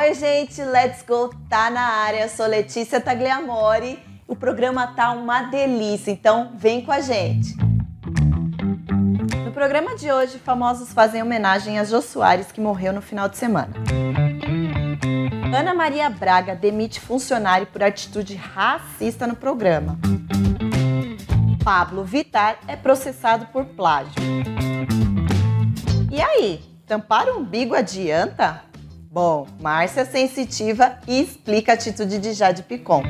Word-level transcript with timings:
Oi, 0.00 0.14
gente, 0.14 0.62
let's 0.62 1.02
go, 1.02 1.28
tá 1.46 1.68
na 1.68 1.82
área. 1.82 2.22
Eu 2.22 2.28
sou 2.30 2.46
Letícia 2.46 2.98
Tagliamori. 3.02 4.02
O 4.26 4.34
programa 4.34 4.86
tá 4.86 5.12
uma 5.12 5.42
delícia, 5.42 6.10
então 6.10 6.52
vem 6.56 6.80
com 6.80 6.90
a 6.90 7.02
gente. 7.02 7.54
No 9.44 9.52
programa 9.52 9.94
de 9.96 10.10
hoje, 10.10 10.38
famosos 10.38 10.90
fazem 10.94 11.20
homenagem 11.20 11.78
a 11.78 11.84
Jô 11.84 12.00
Soares, 12.00 12.50
que 12.50 12.62
morreu 12.62 12.94
no 12.94 13.02
final 13.02 13.28
de 13.28 13.36
semana. 13.36 13.74
Ana 15.54 15.74
Maria 15.74 16.08
Braga 16.08 16.56
demite 16.56 16.98
funcionário 16.98 17.66
por 17.66 17.82
atitude 17.82 18.34
racista 18.36 19.26
no 19.26 19.36
programa. 19.36 19.98
Pablo 21.62 22.04
Vitar 22.04 22.58
é 22.66 22.74
processado 22.74 23.48
por 23.48 23.66
plágio. 23.66 24.14
E 26.10 26.22
aí, 26.22 26.64
tampar 26.86 27.28
o 27.28 27.40
umbigo 27.40 27.74
adianta? 27.74 28.69
Bom, 29.12 29.48
Márcia 29.60 30.04
sensitiva 30.04 30.96
e 31.04 31.20
explica 31.20 31.72
a 31.72 31.74
atitude 31.74 32.18
de 32.18 32.32
Jade 32.32 32.62
Picon. 32.62 33.02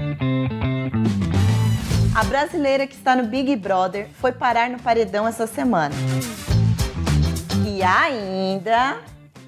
A 2.14 2.24
brasileira 2.24 2.86
que 2.86 2.94
está 2.94 3.14
no 3.14 3.24
Big 3.24 3.54
Brother 3.56 4.08
foi 4.14 4.32
parar 4.32 4.70
no 4.70 4.80
paredão 4.80 5.28
essa 5.28 5.46
semana. 5.46 5.94
E 7.68 7.82
ainda 7.82 8.98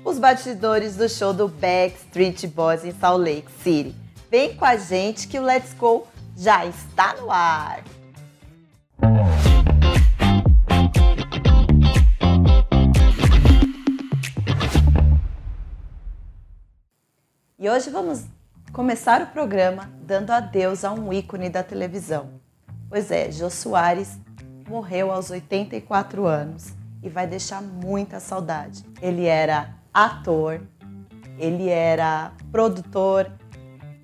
os 0.04 0.18
bastidores 0.18 0.94
do 0.94 1.08
show 1.08 1.32
do 1.32 1.48
Backstreet 1.48 2.46
Boys 2.48 2.84
em 2.84 2.92
Salt 2.92 3.22
Lake 3.22 3.50
City. 3.62 3.96
Vem 4.30 4.54
com 4.54 4.66
a 4.66 4.76
gente 4.76 5.28
que 5.28 5.38
o 5.38 5.42
Let's 5.42 5.72
Go 5.72 6.06
já 6.36 6.66
está 6.66 7.14
no 7.14 7.30
ar. 7.30 7.82
E 17.62 17.70
hoje 17.70 17.90
vamos 17.90 18.24
começar 18.72 19.22
o 19.22 19.28
programa 19.28 19.88
dando 20.02 20.32
adeus 20.32 20.84
a 20.84 20.90
um 20.90 21.12
ícone 21.12 21.48
da 21.48 21.62
televisão. 21.62 22.40
Pois 22.88 23.08
é, 23.12 23.30
Jô 23.30 23.48
Soares 23.48 24.18
morreu 24.68 25.12
aos 25.12 25.30
84 25.30 26.26
anos 26.26 26.72
e 27.00 27.08
vai 27.08 27.24
deixar 27.24 27.62
muita 27.62 28.18
saudade. 28.18 28.84
Ele 29.00 29.26
era 29.26 29.76
ator, 29.94 30.60
ele 31.38 31.68
era 31.68 32.32
produtor, 32.50 33.30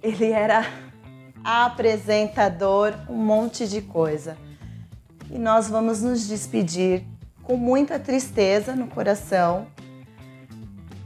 ele 0.00 0.30
era 0.30 0.64
apresentador, 1.42 2.94
um 3.10 3.16
monte 3.16 3.66
de 3.66 3.82
coisa. 3.82 4.38
E 5.28 5.36
nós 5.36 5.68
vamos 5.68 6.00
nos 6.00 6.28
despedir 6.28 7.04
com 7.42 7.56
muita 7.56 7.98
tristeza 7.98 8.76
no 8.76 8.86
coração. 8.86 9.66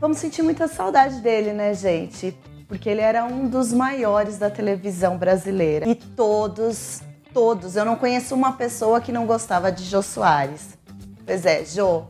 Vamos 0.02 0.18
sentir 0.18 0.42
muita 0.42 0.66
saudade 0.66 1.20
dele, 1.20 1.52
né, 1.52 1.72
gente? 1.74 2.36
Porque 2.66 2.88
ele 2.88 3.00
era 3.00 3.24
um 3.24 3.46
dos 3.46 3.72
maiores 3.72 4.36
da 4.36 4.50
televisão 4.50 5.16
brasileira. 5.16 5.88
E 5.88 5.94
todos, 5.94 7.00
todos, 7.32 7.76
eu 7.76 7.84
não 7.84 7.94
conheço 7.94 8.34
uma 8.34 8.54
pessoa 8.54 9.00
que 9.00 9.12
não 9.12 9.26
gostava 9.26 9.70
de 9.70 9.84
Jô 9.84 10.02
Soares. 10.02 10.76
Pois 11.24 11.46
é, 11.46 11.64
Jô, 11.64 12.06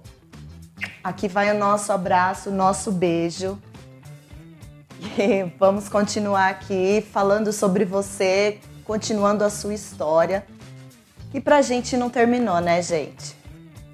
aqui 1.04 1.28
vai 1.28 1.54
o 1.54 1.58
nosso 1.58 1.92
abraço, 1.92 2.48
o 2.48 2.54
nosso 2.54 2.90
beijo. 2.90 3.60
E 4.98 5.52
vamos 5.60 5.86
continuar 5.86 6.48
aqui 6.48 7.06
falando 7.12 7.52
sobre 7.52 7.84
você, 7.84 8.58
continuando 8.86 9.44
a 9.44 9.50
sua 9.50 9.74
história. 9.74 10.46
E 11.34 11.42
pra 11.42 11.60
gente 11.60 11.94
não 11.98 12.08
terminou, 12.08 12.58
né, 12.58 12.80
gente? 12.80 13.36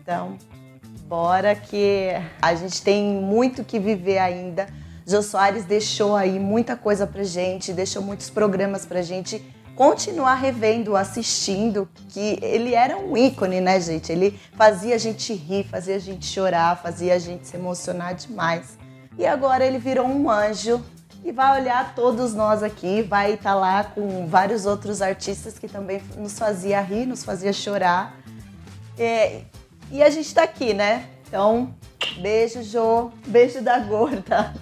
Então, 0.01 0.39
bora 1.09 1.55
que 1.55 2.11
a 2.41 2.55
gente 2.55 2.83
tem 2.83 3.15
muito 3.15 3.65
que 3.65 3.79
viver 3.79 4.19
ainda. 4.19 4.69
Jô 5.07 5.23
Soares 5.23 5.65
deixou 5.65 6.15
aí 6.15 6.39
muita 6.39 6.77
coisa 6.77 7.07
pra 7.07 7.25
gente, 7.25 7.73
deixou 7.73 8.03
muitos 8.03 8.29
programas 8.29 8.85
pra 8.85 9.01
gente 9.01 9.43
continuar 9.75 10.35
revendo, 10.35 10.95
assistindo, 10.95 11.89
que 12.11 12.39
ele 12.43 12.75
era 12.75 12.99
um 12.99 13.17
ícone, 13.17 13.59
né, 13.59 13.81
gente? 13.81 14.13
Ele 14.13 14.39
fazia 14.53 14.97
a 14.97 14.99
gente 14.99 15.33
rir, 15.33 15.65
fazia 15.65 15.97
a 15.97 15.99
gente 15.99 16.27
chorar, 16.27 16.77
fazia 16.77 17.15
a 17.15 17.19
gente 17.19 17.47
se 17.49 17.57
emocionar 17.57 18.15
demais. 18.15 18.77
E 19.17 19.25
agora 19.25 19.65
ele 19.65 19.79
virou 19.79 20.07
um 20.07 20.29
anjo 20.29 20.85
e 21.25 21.33
vai 21.33 21.59
olhar 21.59 21.95
todos 21.95 22.35
nós 22.35 22.63
aqui, 22.63 23.01
vai 23.01 23.33
estar 23.33 23.53
tá 23.53 23.55
lá 23.55 23.85
com 23.85 24.27
vários 24.27 24.67
outros 24.67 25.01
artistas 25.01 25.59
que 25.59 25.69
também 25.69 26.03
nos 26.19 26.39
fazia 26.39 26.83
rir, 26.83 27.07
nos 27.07 27.25
fazia 27.25 27.53
chorar. 27.53 28.15
É, 28.99 29.43
e 29.91 30.03
a 30.03 30.11
gente 30.11 30.35
tá 30.35 30.43
aqui, 30.43 30.75
né? 30.75 31.09
Então, 31.27 31.75
beijo, 32.21 32.63
Jô, 32.63 33.11
beijo 33.27 33.63
da 33.63 33.79
gorda. 33.79 34.55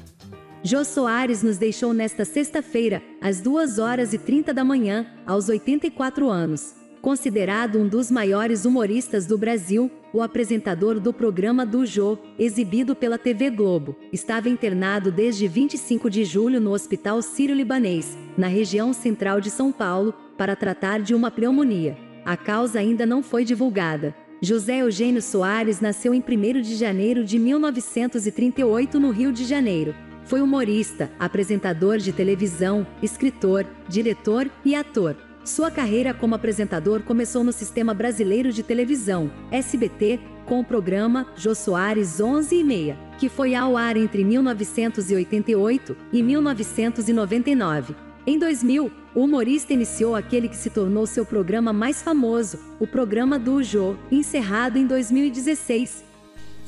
Jô 0.63 0.85
Soares 0.85 1.43
nos 1.43 1.59
deixou 1.59 1.93
nesta 1.93 2.25
sexta-feira, 2.25 3.01
às 3.21 3.41
2 3.41 3.79
horas 3.79 4.13
e 4.13 4.19
30 4.19 4.53
da 4.53 4.65
manhã, 4.65 5.07
aos 5.25 5.49
84 5.49 6.29
anos. 6.29 6.75
Considerado 7.01 7.79
um 7.79 7.87
dos 7.87 8.11
maiores 8.11 8.65
humoristas 8.65 9.27
do 9.27 9.39
Brasil, 9.39 9.89
o 10.13 10.21
apresentador 10.21 10.99
do 10.99 11.13
programa 11.13 11.65
do 11.65 11.87
Jô, 11.87 12.19
exibido 12.37 12.97
pela 12.97 13.17
TV 13.17 13.49
Globo, 13.49 13.95
estava 14.13 14.49
internado 14.49 15.13
desde 15.13 15.47
25 15.47 16.11
de 16.11 16.25
julho 16.25 16.61
no 16.61 16.73
Hospital 16.73 17.23
Sírio-Libanês, 17.23 18.19
na 18.37 18.49
região 18.49 18.93
central 18.93 19.41
de 19.41 19.51
São 19.51 19.71
Paulo, 19.71 20.13
para 20.37 20.57
tratar 20.57 21.01
de 21.01 21.15
uma 21.15 21.31
pneumonia. 21.31 21.97
A 22.25 22.37
causa 22.37 22.81
ainda 22.81 23.07
não 23.07 23.23
foi 23.23 23.45
divulgada. 23.45 24.13
José 24.47 24.77
Eugênio 24.77 25.21
Soares 25.21 25.81
nasceu 25.81 26.15
em 26.15 26.23
1 26.23 26.61
de 26.61 26.77
janeiro 26.77 27.25
de 27.25 27.37
1938 27.37 29.01
no 29.01 29.11
Rio 29.11 29.33
de 29.33 29.45
Janeiro. 29.45 29.93
Foi 30.25 30.41
humorista, 30.41 31.11
apresentador 31.19 31.99
de 31.99 32.13
televisão, 32.13 32.87
escritor, 33.03 33.67
diretor 33.89 34.49
e 34.65 34.77
ator. 34.77 35.17
Sua 35.45 35.69
carreira 35.69 36.15
como 36.15 36.37
apresentador 36.37 37.03
começou 37.03 37.43
no 37.43 37.51
Sistema 37.51 37.93
Brasileiro 37.93 38.53
de 38.53 38.63
Televisão, 38.63 39.33
SBT, 39.51 40.21
com 40.45 40.61
o 40.61 40.65
programa 40.65 41.27
Jô 41.35 41.53
Soares 41.53 42.21
11 42.21 42.55
e 42.55 42.63
meia, 42.63 42.97
que 43.19 43.29
foi 43.29 43.53
ao 43.53 43.77
ar 43.77 43.97
entre 43.97 44.23
1988 44.23 45.97
e 46.13 46.23
1999. 46.23 48.06
Em 48.27 48.41
2000, 48.41 48.91
o 49.15 49.21
humorista 49.21 49.73
iniciou 49.73 50.17
aquele 50.17 50.49
que 50.49 50.57
se 50.57 50.69
tornou 50.69 51.07
seu 51.07 51.25
programa 51.25 51.73
mais 51.73 52.03
famoso, 52.03 52.59
o 52.81 52.87
programa 52.87 53.39
do 53.39 53.63
Jô, 53.63 53.95
encerrado 54.11 54.77
em 54.77 54.85
2016. 54.85 56.03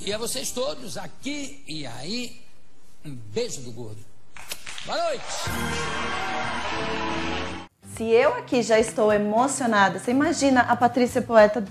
E 0.06 0.12
a 0.12 0.18
vocês 0.18 0.52
todos, 0.52 0.96
aqui 0.96 1.64
e 1.66 1.84
aí, 1.84 2.40
um 3.04 3.12
beijo 3.12 3.60
do 3.62 3.72
gordo. 3.72 3.98
Boa 4.86 5.02
noite! 5.02 5.24
Se 7.96 8.04
eu 8.04 8.34
aqui 8.34 8.62
já 8.62 8.78
estou 8.78 9.12
emocionada, 9.12 9.98
você 9.98 10.12
imagina 10.12 10.60
a 10.60 10.76
Patrícia 10.76 11.20
Poeta 11.20 11.64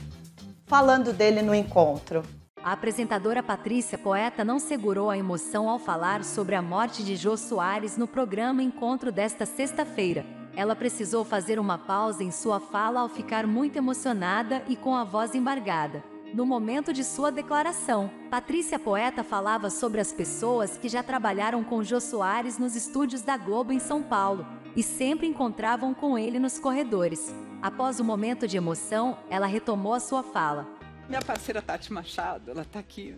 falando 0.65 1.13
dele 1.13 1.41
no 1.41 1.55
encontro. 1.55 2.23
A 2.63 2.73
apresentadora 2.73 3.43
Patrícia 3.43 3.97
Poeta 3.97 4.43
não 4.43 4.59
segurou 4.59 5.09
a 5.09 5.17
emoção 5.17 5.69
ao 5.69 5.79
falar 5.79 6.23
sobre 6.23 6.55
a 6.55 6.61
morte 6.61 7.03
de 7.03 7.15
Jô 7.15 7.37
Soares 7.37 7.97
no 7.97 8.07
programa 8.07 8.63
Encontro 8.63 9.11
desta 9.11 9.45
sexta-feira. 9.45 10.25
Ela 10.55 10.75
precisou 10.75 11.23
fazer 11.23 11.59
uma 11.59 11.77
pausa 11.77 12.23
em 12.23 12.31
sua 12.31 12.59
fala 12.59 13.01
ao 13.01 13.09
ficar 13.09 13.45
muito 13.45 13.77
emocionada 13.77 14.63
e 14.67 14.75
com 14.75 14.95
a 14.95 15.03
voz 15.03 15.35
embargada. 15.35 16.03
No 16.33 16.45
momento 16.45 16.91
de 16.91 17.03
sua 17.03 17.31
declaração, 17.31 18.09
Patrícia 18.29 18.77
Poeta 18.77 19.23
falava 19.23 19.69
sobre 19.69 20.01
as 20.01 20.11
pessoas 20.11 20.77
que 20.77 20.89
já 20.89 21.01
trabalharam 21.01 21.63
com 21.63 21.83
Jô 21.83 22.01
Soares 22.01 22.57
nos 22.57 22.75
estúdios 22.75 23.21
da 23.21 23.37
Globo 23.37 23.71
em 23.71 23.79
São 23.79 24.03
Paulo 24.03 24.45
e 24.75 24.83
sempre 24.83 25.25
encontravam 25.25 25.93
com 25.93 26.17
ele 26.17 26.37
nos 26.37 26.59
corredores. 26.59 27.33
Após 27.61 27.99
o 27.99 28.03
um 28.03 28.05
momento 28.05 28.47
de 28.47 28.57
emoção, 28.57 29.17
ela 29.29 29.45
retomou 29.45 29.93
a 29.93 29.99
sua 29.99 30.21
fala. 30.21 30.76
Minha 31.09 31.21
parceira 31.21 31.61
Tati 31.61 31.91
Machado, 31.93 32.51
ela 32.51 32.63
está 32.63 32.79
aqui 32.79 33.15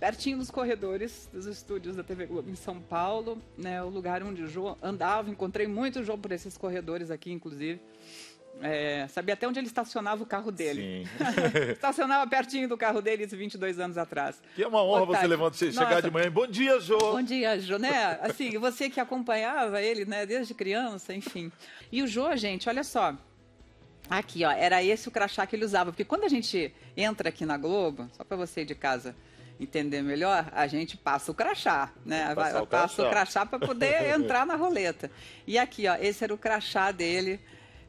pertinho 0.00 0.38
dos 0.38 0.50
corredores 0.50 1.28
dos 1.32 1.46
estúdios 1.46 1.94
da 1.94 2.02
TV 2.02 2.26
Globo 2.26 2.50
em 2.50 2.56
São 2.56 2.80
Paulo, 2.80 3.40
né, 3.56 3.80
o 3.82 3.88
lugar 3.88 4.22
onde 4.22 4.42
o 4.42 4.48
Jô 4.48 4.76
andava, 4.82 5.30
encontrei 5.30 5.68
muito 5.68 6.00
o 6.00 6.04
Jô 6.04 6.18
por 6.18 6.32
esses 6.32 6.56
corredores 6.58 7.08
aqui, 7.08 7.30
inclusive. 7.30 7.80
É, 8.60 9.06
sabia 9.08 9.34
até 9.34 9.46
onde 9.46 9.60
ele 9.60 9.66
estacionava 9.66 10.22
o 10.22 10.26
carro 10.26 10.50
dele. 10.50 11.06
estacionava 11.72 12.28
pertinho 12.28 12.68
do 12.68 12.76
carro 12.76 13.00
dele 13.00 13.26
22 13.26 13.78
anos 13.78 13.96
atrás. 13.96 14.42
Que 14.56 14.64
é 14.64 14.66
uma 14.66 14.82
honra 14.82 15.04
você 15.04 15.26
levantar, 15.26 15.56
chegar 15.56 15.90
Nossa. 15.90 16.02
de 16.02 16.10
manhã. 16.10 16.30
Bom 16.30 16.46
dia, 16.46 16.80
Jô. 16.80 16.98
Bom 16.98 17.22
dia, 17.22 17.60
Jô, 17.60 17.78
né? 17.78 18.18
Assim, 18.22 18.58
você 18.58 18.90
que 18.90 18.98
acompanhava 18.98 19.80
ele, 19.80 20.04
né, 20.04 20.26
desde 20.26 20.52
criança, 20.52 21.14
enfim. 21.14 21.52
E 21.92 22.02
o 22.02 22.08
Jô, 22.08 22.34
gente, 22.36 22.68
olha 22.68 22.82
só. 22.82 23.16
Aqui, 24.10 24.44
ó, 24.44 24.50
era 24.50 24.82
esse 24.82 25.08
o 25.08 25.10
crachá 25.10 25.46
que 25.46 25.56
ele 25.56 25.64
usava, 25.64 25.90
porque 25.90 26.04
quando 26.04 26.24
a 26.24 26.28
gente 26.28 26.74
entra 26.96 27.28
aqui 27.28 27.46
na 27.46 27.56
Globo, 27.56 28.10
só 28.16 28.24
para 28.24 28.36
você 28.36 28.64
de 28.64 28.74
casa 28.74 29.14
entender 29.58 30.02
melhor, 30.02 30.50
a 30.52 30.66
gente 30.66 30.96
passa 30.96 31.30
o 31.30 31.34
crachá, 31.34 31.92
né? 32.04 32.34
Vai, 32.34 32.66
passa 32.66 33.02
o 33.06 33.08
crachá 33.08 33.46
para 33.46 33.58
poder 33.58 34.10
entrar 34.14 34.44
na 34.44 34.56
roleta. 34.56 35.10
E 35.46 35.58
aqui, 35.58 35.86
ó, 35.86 35.94
esse 35.96 36.24
era 36.24 36.34
o 36.34 36.38
crachá 36.38 36.90
dele 36.90 37.40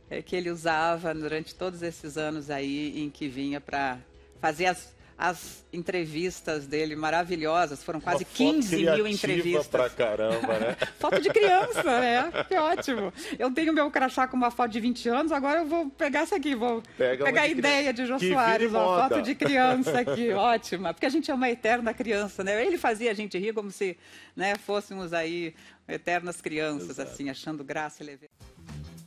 é, 0.10 0.21
que 0.21 0.36
ele 0.36 0.50
usava 0.50 1.13
durante 1.13 1.56
todos 1.56 1.81
esses 1.81 2.18
anos 2.18 2.50
aí 2.50 3.01
em 3.01 3.09
que 3.09 3.27
vinha 3.27 3.59
para 3.59 3.98
fazer 4.39 4.68
as, 4.68 4.94
as 5.18 5.63
entrevistas 5.71 6.68
dele 6.68 6.95
maravilhosas, 6.95 7.83
foram 7.83 8.00
quase 8.00 8.25
15 8.25 8.75
mil 8.77 9.07
entrevistas. 9.07 9.68
pra 9.68 9.89
caramba, 9.92 10.60
né? 10.60 10.77
foto 11.00 11.21
de 11.21 11.30
criança, 11.30 11.83
né? 11.83 12.31
Que 12.48 12.56
ótimo. 12.56 13.13
Eu 13.38 13.51
tenho 13.51 13.74
meu 13.74 13.89
crachá 13.89 14.27
com 14.27 14.36
uma 14.36 14.51
foto 14.51 14.71
de 14.71 14.80
20 14.80 15.10
anos, 15.10 15.31
agora 15.31 15.60
eu 15.60 15.65
vou 15.65 15.89
pegar 15.89 16.21
essa 16.21 16.36
aqui, 16.36 16.56
vou 16.56 16.81
Pega 16.98 17.25
pegar 17.25 17.42
a 17.44 17.48
ideia 17.48 17.94
de 17.94 18.06
Jô 18.06 18.19
Soares, 18.19 18.74
ó, 18.74 19.07
foto 19.07 19.21
de 19.21 19.36
criança 19.36 20.00
aqui, 20.01 20.31
ótima. 20.31 20.94
Porque 20.94 21.06
a 21.06 21.10
gente 21.10 21.30
é 21.30 21.33
uma 21.33 21.50
eterna 21.50 21.94
criança, 21.94 22.44
né? 22.44 22.66
Ele 22.66 22.77
fazia 22.77 23.12
a 23.12 23.13
gente 23.13 23.38
rir 23.38 23.54
como 23.54 23.71
se 23.71 23.98
né, 24.36 24.56
fôssemos 24.56 25.13
aí 25.13 25.56
eternas 25.88 26.42
crianças, 26.42 26.92
Exato. 26.92 27.12
assim, 27.12 27.30
achando 27.30 27.63
graça 27.63 28.04
e 28.04 28.06
leveza. 28.06 28.31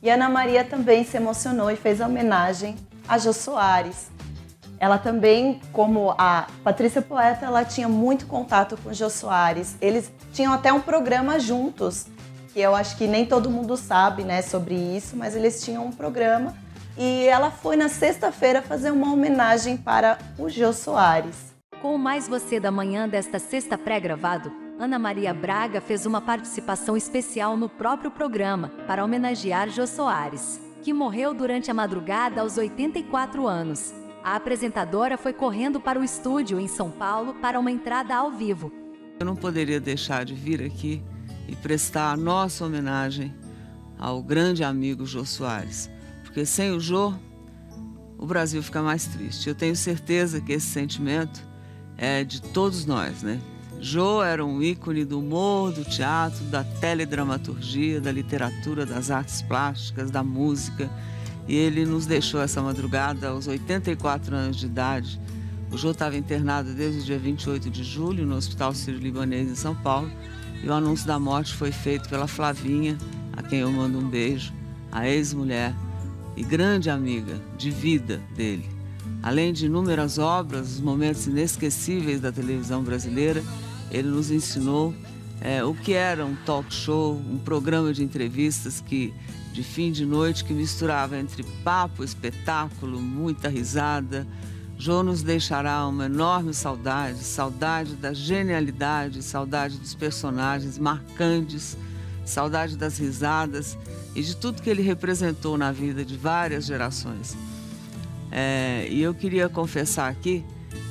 E 0.01 0.09
Ana 0.09 0.29
Maria 0.29 0.63
também 0.63 1.03
se 1.03 1.17
emocionou 1.17 1.71
e 1.71 1.75
fez 1.75 1.99
homenagem 1.99 2.75
a 3.07 3.17
Jô 3.17 3.33
Soares. 3.33 4.09
Ela 4.79 4.97
também, 4.97 5.59
como 5.71 6.13
a 6.17 6.47
Patrícia 6.63 7.01
Poeta, 7.01 7.45
ela 7.45 7.65
tinha 7.65 7.87
muito 7.87 8.27
contato 8.27 8.77
com 8.77 8.89
o 8.89 8.93
Jô 8.93 9.09
Soares. 9.09 9.75
Eles 9.81 10.11
tinham 10.31 10.53
até 10.53 10.71
um 10.71 10.81
programa 10.81 11.39
juntos, 11.39 12.05
que 12.53 12.59
eu 12.59 12.75
acho 12.75 12.97
que 12.97 13.07
nem 13.07 13.25
todo 13.25 13.49
mundo 13.49 13.75
sabe 13.75 14.23
né, 14.23 14.41
sobre 14.41 14.75
isso, 14.75 15.15
mas 15.15 15.35
eles 15.35 15.63
tinham 15.63 15.85
um 15.85 15.91
programa. 15.91 16.55
E 16.97 17.27
ela 17.27 17.51
foi 17.51 17.75
na 17.75 17.89
sexta-feira 17.89 18.61
fazer 18.61 18.91
uma 18.91 19.11
homenagem 19.11 19.77
para 19.77 20.17
o 20.37 20.49
Jô 20.49 20.73
Soares. 20.73 21.53
Com 21.81 21.93
o 21.93 21.99
Mais 21.99 22.27
Você 22.27 22.59
da 22.59 22.71
Manhã 22.71 23.07
desta 23.07 23.37
sexta 23.37 23.77
pré-gravado, 23.77 24.51
Ana 24.79 24.97
Maria 24.97 25.33
Braga 25.33 25.81
fez 25.81 26.05
uma 26.05 26.21
participação 26.21 26.95
especial 26.95 27.57
no 27.57 27.69
próprio 27.69 28.11
programa 28.11 28.71
para 28.87 29.03
homenagear 29.03 29.69
Jô 29.69 29.85
Soares, 29.85 30.59
que 30.83 30.93
morreu 30.93 31.33
durante 31.33 31.69
a 31.69 31.73
madrugada 31.73 32.41
aos 32.41 32.57
84 32.57 33.47
anos. 33.47 33.93
A 34.27 34.35
apresentadora 34.35 35.17
foi 35.17 35.31
correndo 35.31 35.79
para 35.79 35.97
o 35.97 36.03
estúdio 36.03 36.59
em 36.59 36.67
São 36.67 36.91
Paulo 36.91 37.35
para 37.35 37.57
uma 37.57 37.71
entrada 37.71 38.13
ao 38.13 38.29
vivo. 38.29 38.69
Eu 39.21 39.25
não 39.25 39.37
poderia 39.37 39.79
deixar 39.79 40.25
de 40.25 40.33
vir 40.33 40.61
aqui 40.61 41.01
e 41.47 41.55
prestar 41.55 42.11
a 42.11 42.17
nossa 42.17 42.65
homenagem 42.65 43.33
ao 43.97 44.21
grande 44.21 44.65
amigo 44.65 45.05
Jô 45.05 45.23
Soares, 45.23 45.89
porque 46.25 46.45
sem 46.45 46.71
o 46.71 46.79
Jô, 46.81 47.13
o 48.17 48.25
Brasil 48.25 48.61
fica 48.61 48.81
mais 48.81 49.07
triste. 49.07 49.47
Eu 49.47 49.55
tenho 49.55 49.77
certeza 49.77 50.41
que 50.41 50.51
esse 50.51 50.67
sentimento 50.67 51.41
é 51.97 52.25
de 52.25 52.41
todos 52.41 52.85
nós, 52.85 53.23
né? 53.23 53.39
Jô 53.79 54.21
era 54.21 54.45
um 54.45 54.61
ícone 54.61 55.05
do 55.05 55.19
humor, 55.19 55.71
do 55.71 55.85
teatro, 55.85 56.43
da 56.47 56.65
teledramaturgia, 56.65 58.01
da 58.01 58.11
literatura, 58.11 58.85
das 58.85 59.09
artes 59.09 59.41
plásticas, 59.41 60.11
da 60.11 60.21
música 60.21 60.89
e 61.47 61.55
ele 61.55 61.85
nos 61.85 62.05
deixou 62.05 62.41
essa 62.41 62.61
madrugada 62.61 63.29
aos 63.29 63.47
84 63.47 64.35
anos 64.35 64.57
de 64.57 64.65
idade. 64.65 65.19
O 65.71 65.77
Jô 65.77 65.91
estava 65.91 66.17
internado 66.17 66.73
desde 66.73 67.01
o 67.01 67.03
dia 67.03 67.17
28 67.17 67.69
de 67.69 67.83
julho 67.83 68.25
no 68.25 68.35
Hospital 68.35 68.73
Sírio-Libanês 68.73 69.49
em 69.49 69.55
São 69.55 69.75
Paulo 69.75 70.11
e 70.63 70.67
o 70.67 70.73
anúncio 70.73 71.07
da 71.07 71.19
morte 71.19 71.53
foi 71.53 71.71
feito 71.71 72.09
pela 72.09 72.27
Flavinha, 72.27 72.97
a 73.35 73.43
quem 73.43 73.59
eu 73.59 73.71
mando 73.71 73.99
um 73.99 74.09
beijo, 74.09 74.53
a 74.91 75.07
ex-mulher 75.07 75.73
e 76.35 76.43
grande 76.43 76.89
amiga 76.89 77.41
de 77.57 77.69
vida 77.69 78.21
dele. 78.35 78.69
Além 79.21 79.51
de 79.51 79.65
inúmeras 79.65 80.17
obras, 80.17 80.73
os 80.73 80.79
momentos 80.79 81.27
inesquecíveis 81.27 82.21
da 82.21 82.31
televisão 82.31 82.83
brasileira, 82.83 83.43
ele 83.91 84.07
nos 84.07 84.31
ensinou 84.31 84.93
é, 85.41 85.63
o 85.63 85.73
que 85.73 85.93
era 85.93 86.25
um 86.25 86.35
talk 86.35 86.73
show, 86.73 87.15
um 87.15 87.37
programa 87.37 87.93
de 87.93 88.03
entrevistas 88.03 88.81
que 88.81 89.13
de 89.53 89.63
fim 89.63 89.91
de 89.91 90.05
noite 90.05 90.45
que 90.45 90.53
misturava 90.53 91.17
entre 91.17 91.41
papo, 91.63 92.03
espetáculo, 92.03 93.01
muita 93.01 93.49
risada. 93.49 94.27
Jô 94.77 95.01
nos 95.01 95.23
deixará 95.23 95.87
uma 95.87 96.05
enorme 96.05 96.53
saudade, 96.53 97.17
saudade 97.17 97.95
da 97.95 98.13
genialidade, 98.13 99.23
saudade 99.23 99.79
dos 99.79 99.95
personagens 99.95 100.77
marcantes, 100.77 101.75
saudade 102.23 102.77
das 102.77 102.99
risadas 102.99 103.75
e 104.13 104.21
de 104.21 104.35
tudo 104.35 104.61
que 104.61 104.69
ele 104.69 104.83
representou 104.83 105.57
na 105.57 105.71
vida 105.71 106.05
de 106.05 106.15
várias 106.15 106.65
gerações. 106.65 107.35
É, 108.31 108.87
e 108.91 109.01
eu 109.01 109.13
queria 109.15 109.49
confessar 109.49 110.11
aqui 110.11 110.45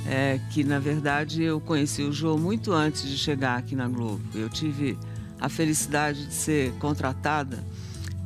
é, 0.09 0.41
que, 0.51 0.63
na 0.63 0.79
verdade, 0.79 1.43
eu 1.43 1.61
conheci 1.61 2.03
o 2.03 2.13
Jô 2.13 2.39
muito 2.39 2.73
antes 2.73 3.03
de 3.03 3.19
chegar 3.19 3.59
aqui 3.59 3.75
na 3.75 3.89
Globo. 3.89 4.23
Eu 4.35 4.49
tive 4.49 4.97
a 5.41 5.49
felicidade 5.49 6.27
de 6.27 6.35
ser 6.35 6.73
contratada 6.75 7.65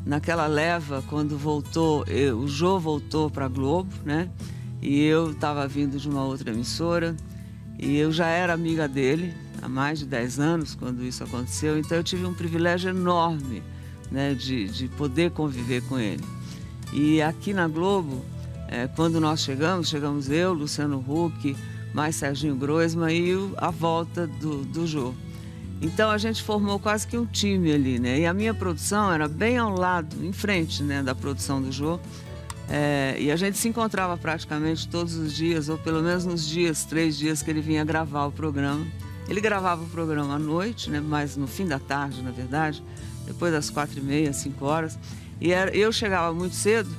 naquela 0.05 0.47
leva, 0.47 1.03
quando 1.09 1.37
voltou, 1.37 2.05
eu, 2.07 2.39
o 2.39 2.49
Jô 2.49 2.79
voltou 2.79 3.31
para 3.31 3.47
a 3.47 3.49
Globo, 3.49 3.93
né? 4.05 4.29
E 4.81 5.03
eu 5.03 5.33
estava 5.33 5.67
vindo 5.69 5.99
de 5.99 6.09
uma 6.09 6.25
outra 6.25 6.51
emissora 6.51 7.15
e 7.79 7.97
eu 7.97 8.11
já 8.11 8.27
era 8.27 8.53
amiga 8.53 8.89
dele 8.89 9.35
há 9.61 9.69
mais 9.69 9.99
de 9.99 10.07
10 10.07 10.39
anos 10.41 10.75
quando 10.75 11.05
isso 11.05 11.23
aconteceu, 11.23 11.79
então 11.79 11.99
eu 11.99 12.05
tive 12.05 12.25
um 12.25 12.33
privilégio 12.33 12.91
enorme 12.91 13.63
né, 14.11 14.35
de, 14.35 14.69
de 14.69 14.89
poder 14.89 15.31
conviver 15.33 15.83
com 15.83 15.99
ele. 15.99 16.25
E 16.93 17.21
aqui 17.21 17.53
na 17.53 17.69
Globo, 17.69 18.25
é, 18.69 18.89
quando 18.89 19.21
nós 19.21 19.41
chegamos, 19.41 19.89
chegamos 19.89 20.31
eu, 20.31 20.53
Luciano 20.53 21.05
Huck, 21.07 21.55
mais 21.95 22.17
Serginho 22.17 22.55
Groisman 22.55 23.13
e 23.13 23.35
a 23.57 23.71
volta 23.71 24.27
do, 24.27 24.65
do 24.65 24.87
Jô. 24.87 25.15
Então 25.83 26.11
a 26.11 26.19
gente 26.19 26.43
formou 26.43 26.79
quase 26.79 27.07
que 27.07 27.17
um 27.17 27.25
time 27.25 27.73
ali, 27.73 27.99
né? 27.99 28.21
E 28.21 28.27
a 28.27 28.35
minha 28.35 28.53
produção 28.53 29.11
era 29.11 29.27
bem 29.27 29.57
ao 29.57 29.75
lado, 29.75 30.15
em 30.25 30.33
frente, 30.33 30.83
né, 30.83 31.03
da 31.03 31.15
produção 31.15 31.61
do 31.63 31.73
Jô. 31.73 31.99
É, 32.69 33.17
e 33.19 33.33
a 33.33 33.37
gente 33.37 33.57
se 33.57 33.69
encontrava 33.69 34.17
praticamente 34.17 34.87
todos 34.87 35.17
os 35.17 35.33
dias, 35.33 35.69
ou 35.69 35.79
pelo 35.79 36.03
menos 36.03 36.25
nos 36.25 36.47
dias, 36.47 36.85
três 36.85 37.17
dias 37.17 37.43
que 37.43 37.51
ele 37.51 37.61
vinha 37.61 37.85
gravar 37.85 38.27
o 38.27 38.33
programa. 38.33 38.87
Ele 39.29 39.41
gravava 39.41 39.83
o 39.83 39.87
programa 39.89 40.35
à 40.35 40.39
noite, 40.39 40.91
né, 40.91 41.01
mas 41.01 41.37
no 41.37 41.47
fim 41.47 41.67
da 41.67 41.79
tarde, 41.79 42.23
na 42.23 42.31
verdade, 42.31 42.83
depois 43.27 43.53
das 43.53 43.71
quatro 43.71 43.99
e 43.99 44.03
meia, 44.03 44.33
cinco 44.33 44.67
horas. 44.67 44.99
E 45.41 45.53
era, 45.53 45.75
eu 45.75 45.91
chegava 45.91 46.33
muito 46.35 46.55
cedo 46.55 46.91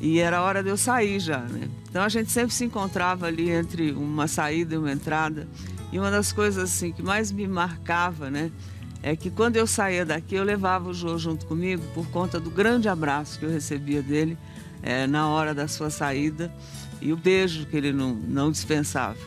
e 0.00 0.18
era 0.18 0.42
hora 0.42 0.62
de 0.62 0.70
eu 0.70 0.76
sair 0.76 1.20
já, 1.20 1.40
né? 1.40 1.68
Então 1.92 2.02
a 2.02 2.08
gente 2.08 2.32
sempre 2.32 2.54
se 2.54 2.64
encontrava 2.64 3.26
ali 3.26 3.50
entre 3.50 3.92
uma 3.92 4.26
saída 4.26 4.74
e 4.74 4.78
uma 4.78 4.90
entrada. 4.90 5.46
E 5.92 5.98
uma 5.98 6.10
das 6.10 6.32
coisas 6.32 6.64
assim 6.64 6.90
que 6.90 7.02
mais 7.02 7.30
me 7.30 7.46
marcava, 7.46 8.30
né, 8.30 8.50
é 9.02 9.14
que 9.14 9.30
quando 9.30 9.56
eu 9.56 9.66
saía 9.66 10.02
daqui 10.02 10.34
eu 10.34 10.42
levava 10.42 10.88
o 10.88 10.94
Jô 10.94 11.18
junto 11.18 11.44
comigo 11.44 11.82
por 11.92 12.06
conta 12.06 12.40
do 12.40 12.48
grande 12.48 12.88
abraço 12.88 13.38
que 13.38 13.44
eu 13.44 13.50
recebia 13.50 14.00
dele 14.00 14.38
é, 14.82 15.06
na 15.06 15.28
hora 15.28 15.52
da 15.52 15.68
sua 15.68 15.90
saída 15.90 16.50
e 16.98 17.12
o 17.12 17.16
beijo 17.16 17.66
que 17.66 17.76
ele 17.76 17.92
não, 17.92 18.14
não 18.14 18.50
dispensava. 18.50 19.18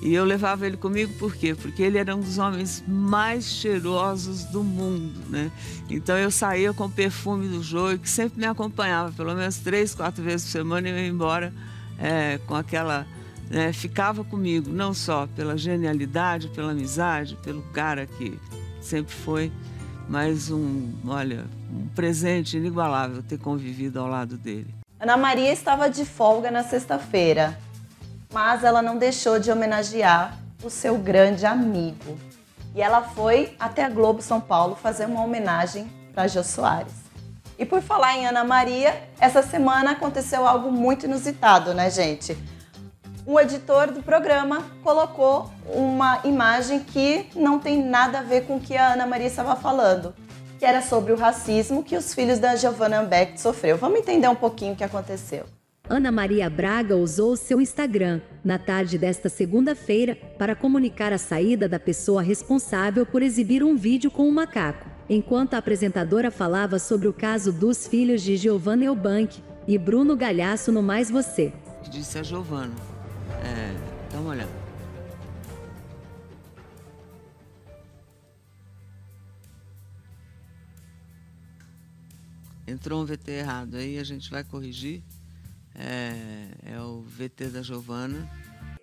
E 0.00 0.14
eu 0.14 0.24
levava 0.24 0.66
ele 0.66 0.78
comigo 0.78 1.12
por 1.18 1.36
quê? 1.36 1.54
Porque 1.54 1.82
ele 1.82 1.98
era 1.98 2.16
um 2.16 2.20
dos 2.20 2.38
homens 2.38 2.82
mais 2.88 3.44
cheirosos 3.44 4.44
do 4.44 4.64
mundo, 4.64 5.20
né? 5.28 5.52
Então 5.90 6.16
eu 6.16 6.30
saía 6.30 6.72
com 6.72 6.86
o 6.86 6.90
perfume 6.90 7.48
do 7.48 7.62
Jô, 7.62 7.98
que 7.98 8.08
sempre 8.08 8.40
me 8.40 8.46
acompanhava, 8.46 9.12
pelo 9.12 9.34
menos 9.34 9.58
três, 9.58 9.94
quatro 9.94 10.24
vezes 10.24 10.46
por 10.46 10.52
semana, 10.52 10.88
e 10.88 10.92
eu 10.92 10.98
ia 10.98 11.06
embora 11.06 11.52
é, 11.98 12.38
com 12.46 12.54
aquela 12.54 13.06
né, 13.50 13.72
ficava 13.72 14.22
comigo, 14.22 14.70
não 14.70 14.92
só 14.92 15.26
pela 15.34 15.56
genialidade, 15.56 16.48
pela 16.48 16.72
amizade, 16.72 17.36
pelo 17.42 17.62
cara 17.72 18.06
que 18.06 18.38
sempre 18.80 19.14
foi, 19.14 19.52
mas 20.08 20.50
um, 20.50 20.92
olha, 21.06 21.44
um 21.70 21.86
presente 21.88 22.56
inigualável 22.56 23.22
ter 23.22 23.38
convivido 23.38 24.00
ao 24.00 24.06
lado 24.06 24.36
dele. 24.36 24.74
Ana 25.00 25.16
Maria 25.16 25.52
estava 25.52 25.88
de 25.88 26.04
folga 26.04 26.50
na 26.50 26.64
sexta-feira, 26.64 27.58
mas 28.32 28.64
ela 28.64 28.82
não 28.82 28.98
deixou 28.98 29.38
de 29.38 29.50
homenagear 29.50 30.38
o 30.62 30.68
seu 30.68 30.98
grande 30.98 31.46
amigo. 31.46 32.18
E 32.74 32.82
ela 32.82 33.02
foi 33.02 33.54
até 33.58 33.84
a 33.84 33.88
Globo 33.88 34.20
São 34.20 34.40
Paulo 34.40 34.74
fazer 34.74 35.06
uma 35.06 35.22
homenagem 35.22 35.90
para 36.12 36.26
Jô 36.26 36.42
Soares. 36.42 37.07
E 37.58 37.66
por 37.66 37.82
falar 37.82 38.16
em 38.16 38.26
Ana 38.26 38.44
Maria, 38.44 39.02
essa 39.20 39.42
semana 39.42 39.90
aconteceu 39.92 40.46
algo 40.46 40.70
muito 40.70 41.06
inusitado, 41.06 41.74
né, 41.74 41.90
gente? 41.90 42.36
o 43.28 43.38
editor 43.38 43.92
do 43.92 44.02
programa 44.02 44.64
colocou 44.82 45.50
uma 45.66 46.22
imagem 46.24 46.80
que 46.80 47.26
não 47.36 47.58
tem 47.58 47.84
nada 47.84 48.20
a 48.20 48.22
ver 48.22 48.46
com 48.46 48.56
o 48.56 48.60
que 48.60 48.74
a 48.74 48.94
Ana 48.94 49.06
Maria 49.06 49.26
estava 49.26 49.54
falando, 49.54 50.14
que 50.58 50.64
era 50.64 50.80
sobre 50.80 51.12
o 51.12 51.16
racismo 51.16 51.84
que 51.84 51.94
os 51.94 52.14
filhos 52.14 52.38
da 52.38 52.56
Giovanna 52.56 53.00
Ambeck 53.00 53.38
sofreu. 53.38 53.76
Vamos 53.76 53.98
entender 53.98 54.28
um 54.28 54.34
pouquinho 54.34 54.72
o 54.72 54.76
que 54.76 54.82
aconteceu. 54.82 55.44
Ana 55.86 56.10
Maria 56.10 56.48
Braga 56.48 56.96
usou 56.96 57.36
seu 57.36 57.60
Instagram 57.60 58.22
na 58.42 58.58
tarde 58.58 58.96
desta 58.96 59.28
segunda-feira 59.28 60.16
para 60.38 60.56
comunicar 60.56 61.12
a 61.12 61.18
saída 61.18 61.68
da 61.68 61.78
pessoa 61.78 62.22
responsável 62.22 63.04
por 63.04 63.22
exibir 63.22 63.62
um 63.62 63.76
vídeo 63.76 64.10
com 64.10 64.26
um 64.26 64.32
macaco, 64.32 64.88
enquanto 65.08 65.54
a 65.54 65.58
apresentadora 65.58 66.30
falava 66.30 66.78
sobre 66.78 67.08
o 67.08 67.12
caso 67.12 67.52
dos 67.52 67.86
filhos 67.86 68.22
de 68.22 68.36
Giovanna 68.36 68.84
Eubank 68.84 69.42
e 69.66 69.78
Bruno 69.78 70.16
Galhaço 70.16 70.70
no 70.70 70.82
Mais 70.82 71.10
Você. 71.10 71.52
Disse 71.90 72.18
a 72.18 72.22
Giovanna. 72.22 72.74
É, 73.42 74.12
dá 74.12 74.20
uma 74.20 74.30
olhada. 74.30 74.68
Entrou 82.66 83.02
um 83.02 83.06
VT 83.06 83.30
errado, 83.30 83.76
aí 83.76 83.98
a 83.98 84.04
gente 84.04 84.30
vai 84.30 84.44
corrigir. 84.44 85.02
É, 85.74 86.74
é 86.74 86.80
o 86.80 87.00
VT 87.00 87.46
da 87.46 87.62
Giovana. 87.62 88.28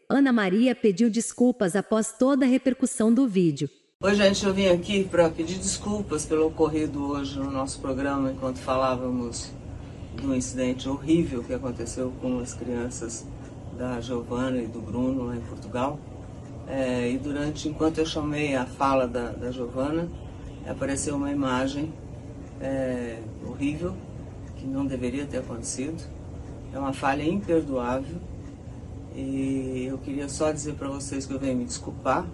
Ana 0.09 0.31
Maria 0.31 0.73
pediu 0.73 1.09
desculpas 1.09 1.75
após 1.75 2.11
toda 2.17 2.45
a 2.45 2.47
repercussão 2.47 3.13
do 3.13 3.27
vídeo. 3.27 3.69
Oi, 4.03 4.13
gente, 4.13 4.45
eu 4.45 4.53
vim 4.53 4.67
aqui 4.67 5.05
para 5.05 5.29
pedir 5.29 5.57
desculpas 5.57 6.25
pelo 6.25 6.47
ocorrido 6.47 7.11
hoje 7.11 7.39
no 7.39 7.49
nosso 7.49 7.79
programa, 7.79 8.29
enquanto 8.29 8.57
falávamos 8.57 9.53
do 10.21 10.35
incidente 10.35 10.89
horrível 10.89 11.41
que 11.41 11.53
aconteceu 11.53 12.11
com 12.21 12.39
as 12.39 12.53
crianças 12.53 13.25
da 13.77 14.01
Giovana 14.01 14.57
e 14.57 14.67
do 14.67 14.81
Bruno 14.81 15.27
lá 15.27 15.37
em 15.37 15.39
Portugal. 15.39 15.97
É, 16.67 17.09
e 17.09 17.17
durante, 17.17 17.69
enquanto 17.69 17.99
eu 17.99 18.05
chamei 18.05 18.53
a 18.53 18.65
fala 18.65 19.07
da, 19.07 19.29
da 19.29 19.49
Giovana, 19.49 20.09
apareceu 20.67 21.15
uma 21.15 21.31
imagem 21.31 21.93
é, 22.59 23.21
horrível 23.47 23.95
que 24.57 24.67
não 24.67 24.85
deveria 24.85 25.25
ter 25.25 25.37
acontecido. 25.37 26.03
É 26.73 26.77
uma 26.77 26.91
falha 26.91 27.23
imperdoável 27.23 28.17
e 29.15 29.85
eu 29.89 29.97
queria 29.99 30.27
só 30.27 30.51
dizer 30.51 30.73
para 30.73 30.89
vocês 30.89 31.25
que 31.25 31.33
eu 31.33 31.39
venho 31.39 31.55
me 31.55 31.63
desculpar 31.63 32.27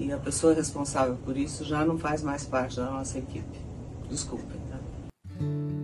e 0.00 0.10
a 0.12 0.16
pessoa 0.16 0.54
responsável 0.54 1.16
por 1.24 1.36
isso 1.36 1.62
já 1.62 1.84
não 1.84 1.98
faz 1.98 2.22
mais 2.22 2.44
parte 2.44 2.76
da 2.76 2.90
nossa 2.90 3.18
equipe. 3.18 3.60
Desculpem. 4.08 4.58
Tá? 4.70 4.78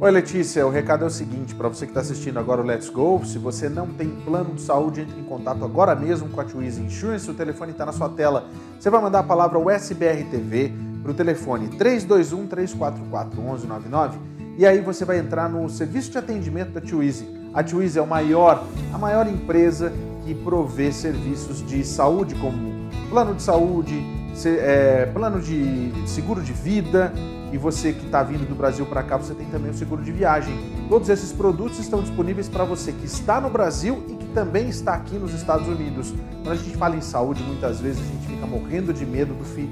Oi 0.00 0.10
Letícia, 0.10 0.66
o 0.66 0.70
recado 0.70 1.04
é 1.04 1.06
o 1.06 1.10
seguinte, 1.10 1.54
para 1.54 1.68
você 1.68 1.84
que 1.84 1.90
está 1.90 2.00
assistindo 2.00 2.38
agora 2.38 2.62
o 2.62 2.64
Let's 2.64 2.88
Go, 2.88 3.22
se 3.24 3.38
você 3.38 3.68
não 3.68 3.88
tem 3.88 4.08
plano 4.08 4.54
de 4.54 4.62
saúde, 4.62 5.02
entre 5.02 5.20
em 5.20 5.24
contato 5.24 5.64
agora 5.64 5.94
mesmo 5.94 6.28
com 6.30 6.40
a 6.40 6.44
Twizy 6.44 6.80
Insurance, 6.80 7.30
o 7.30 7.34
telefone 7.34 7.72
está 7.72 7.84
na 7.84 7.92
sua 7.92 8.08
tela. 8.08 8.48
Você 8.78 8.88
vai 8.88 9.00
mandar 9.00 9.20
a 9.20 9.22
palavra 9.22 9.58
USBR 9.58 10.24
TV 10.30 10.72
para 11.02 11.12
o 11.12 11.14
telefone 11.14 11.68
321 11.68 12.46
344 12.46 13.40
1199 13.40 14.18
e 14.58 14.66
aí 14.66 14.80
você 14.80 15.04
vai 15.04 15.18
entrar 15.18 15.48
no 15.50 15.68
serviço 15.68 16.10
de 16.10 16.18
atendimento 16.18 16.72
da 16.72 16.80
Twizy. 16.80 17.28
A 17.52 17.62
Twizy 17.62 17.98
é 17.98 18.02
o 18.02 18.06
maior, 18.06 18.64
a 18.92 18.98
maior 18.98 19.26
empresa 19.26 19.92
que 20.24 20.34
provê 20.34 20.90
serviços 20.90 21.64
de 21.66 21.84
saúde 21.84 22.34
como 22.34 22.75
plano 23.08 23.34
de 23.34 23.42
saúde, 23.42 24.04
é, 24.44 25.06
plano 25.06 25.40
de 25.40 25.92
seguro 26.06 26.42
de 26.42 26.52
vida 26.52 27.12
e 27.52 27.58
você 27.58 27.92
que 27.92 28.04
está 28.04 28.22
vindo 28.22 28.46
do 28.46 28.54
Brasil 28.54 28.84
para 28.86 29.02
cá, 29.02 29.16
você 29.16 29.34
tem 29.34 29.46
também 29.46 29.70
o 29.70 29.74
seguro 29.74 30.02
de 30.02 30.12
viagem. 30.12 30.54
Todos 30.88 31.08
esses 31.08 31.32
produtos 31.32 31.78
estão 31.78 32.02
disponíveis 32.02 32.48
para 32.48 32.64
você 32.64 32.92
que 32.92 33.06
está 33.06 33.40
no 33.40 33.48
Brasil 33.48 34.04
e 34.08 34.14
que 34.14 34.26
também 34.28 34.68
está 34.68 34.94
aqui 34.94 35.16
nos 35.16 35.32
Estados 35.32 35.66
Unidos. 35.66 36.12
Quando 36.42 36.52
a 36.52 36.56
gente 36.56 36.76
fala 36.76 36.96
em 36.96 37.00
saúde, 37.00 37.42
muitas 37.42 37.80
vezes 37.80 38.02
a 38.02 38.04
gente 38.04 38.26
fica 38.26 38.46
morrendo 38.46 38.92
de 38.92 39.06
medo 39.06 39.32
do 39.34 39.44
fi 39.44 39.70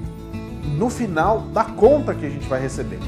no 0.77 0.89
final 0.89 1.41
da 1.53 1.63
conta 1.63 2.13
que 2.13 2.25
a 2.25 2.29
gente 2.29 2.47
vai 2.47 2.59
receber. 2.59 2.99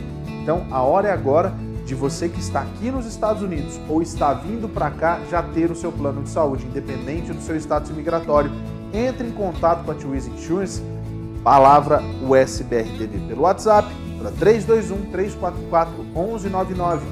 Então, 0.44 0.66
a 0.70 0.82
hora 0.82 1.08
é 1.08 1.12
agora 1.12 1.54
de 1.86 1.96
você 1.96 2.30
que 2.30 2.40
está 2.40 2.62
aqui 2.62 2.92
nos 2.92 3.06
Estados 3.06 3.42
Unidos 3.42 3.80
ou 3.90 4.02
está 4.02 4.34
vindo 4.34 4.70
para 4.70 4.92
cá 4.92 5.20
já 5.30 5.42
ter 5.42 5.72
o 5.72 5.76
seu 5.76 5.92
plano 5.92 6.22
de 6.22 6.30
saúde, 6.30 6.66
independente 6.66 7.34
do 7.34 7.42
seu 7.42 7.56
status 7.56 7.90
migratório. 7.92 8.52
Entre 8.94 9.28
em 9.28 9.32
contato 9.32 9.84
com 9.84 9.92
a 9.92 9.96
Twiz 9.96 10.28
Insurance, 10.28 10.82
palavra 11.44 12.02
USBRTV 12.24 13.28
pelo 13.28 13.42
WhatsApp 13.42 13.88
para 14.18 14.32
321 14.32 15.12
344 15.12 16.04
1199. 16.04 17.06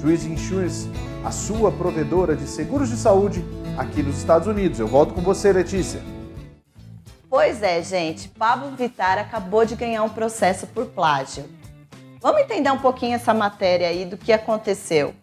Twiz 0.00 0.24
Insurance, 0.24 0.88
a 1.24 1.30
sua 1.30 1.70
provedora 1.72 2.34
de 2.34 2.46
seguros 2.46 2.88
de 2.88 2.96
saúde 2.96 3.44
aqui 3.76 4.02
nos 4.02 4.16
Estados 4.16 4.48
Unidos. 4.48 4.78
Eu 4.78 4.86
volto 4.86 5.12
com 5.12 5.20
você, 5.20 5.52
Letícia. 5.52 6.00
Pois 7.28 7.62
é, 7.62 7.82
gente. 7.82 8.28
Pablo 8.28 8.74
Vittar 8.74 9.18
acabou 9.18 9.64
de 9.64 9.76
ganhar 9.76 10.02
um 10.02 10.08
processo 10.08 10.66
por 10.66 10.86
plágio. 10.86 11.44
Vamos 12.20 12.40
entender 12.40 12.70
um 12.70 12.78
pouquinho 12.78 13.14
essa 13.14 13.34
matéria 13.34 13.88
aí 13.88 14.04
do 14.04 14.16
que 14.16 14.32
aconteceu. 14.32 15.14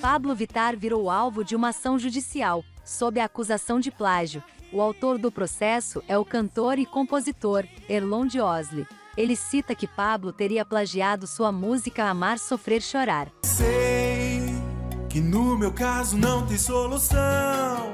Pablo 0.00 0.34
Vittar 0.34 0.78
virou 0.78 1.10
alvo 1.10 1.44
de 1.44 1.54
uma 1.54 1.68
ação 1.68 1.98
judicial 1.98 2.64
sob 2.82 3.20
a 3.20 3.26
acusação 3.26 3.78
de 3.78 3.90
plágio. 3.90 4.42
O 4.72 4.80
autor 4.80 5.18
do 5.18 5.30
processo 5.30 6.02
é 6.08 6.16
o 6.16 6.24
cantor 6.24 6.78
e 6.78 6.86
compositor 6.86 7.66
Erlon 7.86 8.26
de 8.26 8.40
Osli. 8.40 8.86
Ele 9.14 9.36
cita 9.36 9.74
que 9.74 9.86
Pablo 9.86 10.32
teria 10.32 10.64
plagiado 10.64 11.26
sua 11.26 11.52
música 11.52 12.04
Amar, 12.04 12.38
Sofrer, 12.38 12.80
Chorar. 12.80 13.28
Sei 13.44 14.40
que 15.10 15.20
no 15.20 15.58
meu 15.58 15.72
caso 15.72 16.16
não 16.16 16.46
tem 16.46 16.56
solução. 16.56 17.92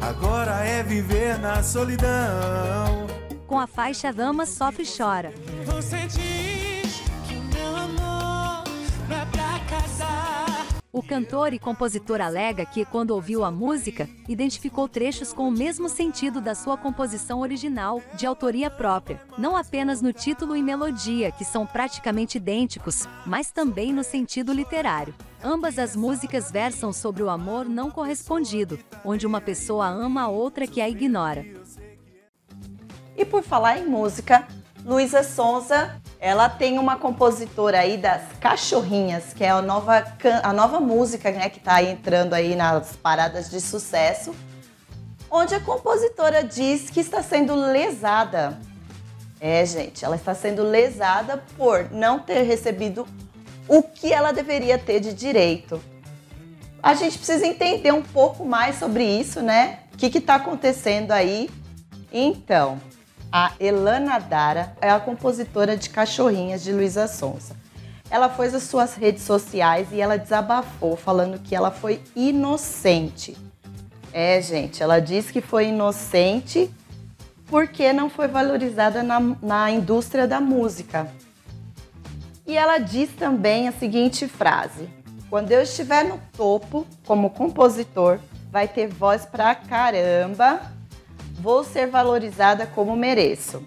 Agora 0.00 0.64
é 0.64 0.82
viver 0.82 1.38
na 1.38 1.62
solidão. 1.62 3.06
Com 3.46 3.60
a 3.60 3.66
faixa 3.66 4.12
Dama 4.12 4.44
Sofre 4.44 4.82
e 4.82 4.86
Chora. 4.86 5.32
Você 5.66 5.98
diz 6.06 6.27
O 10.98 11.02
cantor 11.02 11.52
e 11.52 11.60
compositor 11.60 12.20
alega 12.20 12.66
que, 12.66 12.84
quando 12.84 13.12
ouviu 13.12 13.44
a 13.44 13.52
música, 13.52 14.08
identificou 14.28 14.88
trechos 14.88 15.32
com 15.32 15.46
o 15.46 15.52
mesmo 15.52 15.88
sentido 15.88 16.40
da 16.40 16.56
sua 16.56 16.76
composição 16.76 17.38
original, 17.38 18.02
de 18.16 18.26
autoria 18.26 18.68
própria, 18.68 19.20
não 19.38 19.56
apenas 19.56 20.02
no 20.02 20.12
título 20.12 20.56
e 20.56 20.62
melodia, 20.62 21.30
que 21.30 21.44
são 21.44 21.64
praticamente 21.64 22.38
idênticos, 22.38 23.06
mas 23.24 23.52
também 23.52 23.92
no 23.92 24.02
sentido 24.02 24.52
literário. 24.52 25.14
Ambas 25.40 25.78
as 25.78 25.94
músicas 25.94 26.50
versam 26.50 26.92
sobre 26.92 27.22
o 27.22 27.30
amor 27.30 27.64
não 27.66 27.92
correspondido, 27.92 28.76
onde 29.04 29.24
uma 29.24 29.40
pessoa 29.40 29.86
ama 29.86 30.22
a 30.22 30.28
outra 30.28 30.66
que 30.66 30.80
a 30.80 30.88
ignora. 30.88 31.46
E 33.16 33.24
por 33.24 33.44
falar 33.44 33.78
em 33.78 33.86
música, 33.86 34.48
Luísa 34.84 35.22
Sonza, 35.22 36.02
ela 36.20 36.48
tem 36.48 36.78
uma 36.78 36.96
compositora 36.96 37.78
aí 37.80 37.96
das 37.96 38.22
Cachorrinhas, 38.40 39.32
que 39.32 39.44
é 39.44 39.50
a 39.50 39.62
nova, 39.62 40.04
a 40.42 40.52
nova 40.52 40.80
música 40.80 41.30
né, 41.30 41.48
que 41.48 41.58
está 41.58 41.82
entrando 41.82 42.34
aí 42.34 42.56
nas 42.56 42.96
paradas 42.96 43.50
de 43.50 43.60
sucesso, 43.60 44.34
onde 45.30 45.54
a 45.54 45.60
compositora 45.60 46.42
diz 46.42 46.90
que 46.90 47.00
está 47.00 47.22
sendo 47.22 47.54
lesada. 47.54 48.58
É, 49.40 49.64
gente, 49.64 50.04
ela 50.04 50.16
está 50.16 50.34
sendo 50.34 50.64
lesada 50.64 51.44
por 51.56 51.92
não 51.92 52.18
ter 52.18 52.42
recebido 52.42 53.06
o 53.68 53.82
que 53.82 54.12
ela 54.12 54.32
deveria 54.32 54.76
ter 54.76 54.98
de 54.98 55.12
direito. 55.12 55.80
A 56.82 56.94
gente 56.94 57.18
precisa 57.18 57.46
entender 57.46 57.92
um 57.92 58.02
pouco 58.02 58.44
mais 58.44 58.76
sobre 58.78 59.04
isso, 59.04 59.40
né? 59.40 59.80
O 59.92 59.96
que 59.96 60.18
está 60.18 60.36
acontecendo 60.36 61.12
aí? 61.12 61.48
Então, 62.12 62.80
a 63.30 63.52
Elana 63.60 64.18
Dara 64.18 64.72
é 64.80 64.90
a 64.90 64.98
compositora 64.98 65.76
de 65.76 65.90
Cachorrinhas 65.90 66.62
de 66.62 66.72
Luísa 66.72 67.06
Sonza. 67.06 67.54
Ela 68.10 68.30
foi 68.30 68.46
às 68.46 68.62
suas 68.62 68.94
redes 68.94 69.22
sociais 69.22 69.88
e 69.92 70.00
ela 70.00 70.16
desabafou 70.16 70.96
falando 70.96 71.38
que 71.38 71.54
ela 71.54 71.70
foi 71.70 72.00
inocente. 72.16 73.36
É, 74.12 74.40
gente, 74.40 74.82
ela 74.82 74.98
disse 74.98 75.30
que 75.30 75.42
foi 75.42 75.68
inocente 75.68 76.70
porque 77.46 77.92
não 77.92 78.08
foi 78.08 78.28
valorizada 78.28 79.02
na, 79.02 79.20
na 79.42 79.70
indústria 79.70 80.26
da 80.26 80.40
música. 80.40 81.06
E 82.46 82.56
ela 82.56 82.78
diz 82.78 83.10
também 83.10 83.68
a 83.68 83.72
seguinte 83.72 84.26
frase: 84.26 84.88
Quando 85.28 85.52
eu 85.52 85.60
estiver 85.60 86.04
no 86.04 86.18
topo 86.34 86.86
como 87.06 87.28
compositor, 87.28 88.18
vai 88.50 88.66
ter 88.66 88.88
voz 88.88 89.26
pra 89.26 89.54
caramba, 89.54 90.62
vou 91.38 91.64
ser 91.64 91.86
valorizada 91.86 92.66
como 92.66 92.96
mereço. 92.96 93.62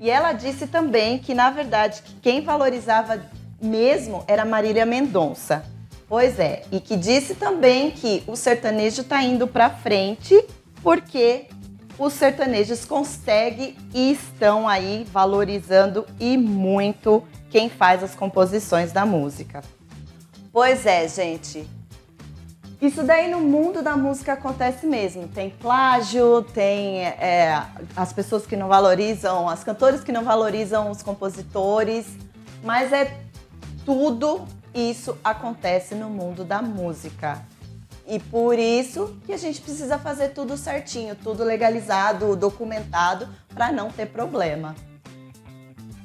E 0.00 0.10
ela 0.10 0.32
disse 0.32 0.66
também 0.66 1.18
que, 1.18 1.34
na 1.34 1.50
verdade, 1.50 2.02
que 2.02 2.14
quem 2.20 2.42
valorizava 2.42 3.20
mesmo 3.60 4.24
era 4.26 4.44
Marília 4.44 4.84
Mendonça. 4.84 5.64
Pois 6.06 6.38
é, 6.38 6.62
e 6.70 6.80
que 6.80 6.96
disse 6.96 7.34
também 7.34 7.90
que 7.90 8.22
o 8.26 8.36
sertanejo 8.36 9.00
está 9.02 9.22
indo 9.22 9.46
para 9.46 9.70
frente 9.70 10.44
porque 10.82 11.46
os 11.98 12.12
sertanejos 12.12 12.84
conseguem 12.84 13.74
e 13.94 14.12
estão 14.12 14.68
aí 14.68 15.06
valorizando 15.10 16.06
e 16.20 16.36
muito 16.36 17.22
quem 17.48 17.70
faz 17.70 18.02
as 18.02 18.14
composições 18.14 18.92
da 18.92 19.06
música. 19.06 19.62
Pois 20.52 20.84
é, 20.84 21.08
gente. 21.08 21.66
Isso 22.84 23.02
daí 23.02 23.30
no 23.30 23.40
mundo 23.40 23.80
da 23.80 23.96
música 23.96 24.34
acontece 24.34 24.86
mesmo. 24.86 25.26
Tem 25.26 25.48
plágio, 25.48 26.42
tem 26.42 27.00
é, 27.06 27.64
as 27.96 28.12
pessoas 28.12 28.44
que 28.44 28.56
não 28.56 28.68
valorizam, 28.68 29.48
as 29.48 29.64
cantores 29.64 30.04
que 30.04 30.12
não 30.12 30.22
valorizam 30.22 30.90
os 30.90 31.02
compositores, 31.02 32.06
mas 32.62 32.92
é 32.92 33.18
tudo 33.86 34.46
isso 34.74 35.16
acontece 35.24 35.94
no 35.94 36.10
mundo 36.10 36.44
da 36.44 36.60
música. 36.60 37.40
E 38.06 38.18
por 38.18 38.58
isso 38.58 39.16
que 39.24 39.32
a 39.32 39.38
gente 39.38 39.62
precisa 39.62 39.98
fazer 39.98 40.34
tudo 40.34 40.54
certinho, 40.54 41.16
tudo 41.16 41.42
legalizado, 41.42 42.36
documentado, 42.36 43.26
para 43.54 43.72
não 43.72 43.90
ter 43.90 44.08
problema. 44.08 44.76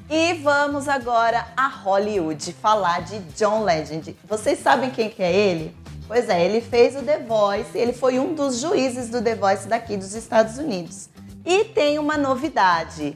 E 0.10 0.34
vamos 0.36 0.88
agora 0.88 1.46
a 1.58 1.68
Hollywood 1.68 2.54
falar 2.54 3.02
de 3.02 3.20
John 3.36 3.64
Legend. 3.64 4.18
Vocês 4.28 4.58
sabem 4.60 4.90
quem 4.90 5.10
que 5.10 5.22
é 5.22 5.32
ele? 5.32 5.76
Pois 6.10 6.28
é, 6.28 6.44
ele 6.44 6.60
fez 6.60 6.96
o 6.96 7.04
The 7.04 7.20
Voice, 7.20 7.78
ele 7.78 7.94
foi 7.94 8.18
um 8.18 8.34
dos 8.34 8.60
juízes 8.60 9.10
do 9.10 9.22
The 9.22 9.36
Voice 9.36 9.68
daqui 9.68 9.96
dos 9.96 10.16
Estados 10.16 10.58
Unidos. 10.58 11.08
E 11.46 11.66
tem 11.66 12.00
uma 12.00 12.18
novidade. 12.18 13.16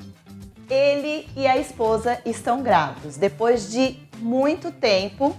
Ele 0.69 1.27
e 1.35 1.47
a 1.47 1.57
esposa 1.57 2.19
estão 2.23 2.62
grávidos. 2.62 3.17
Depois 3.17 3.71
de 3.71 3.97
muito 4.19 4.71
tempo, 4.71 5.35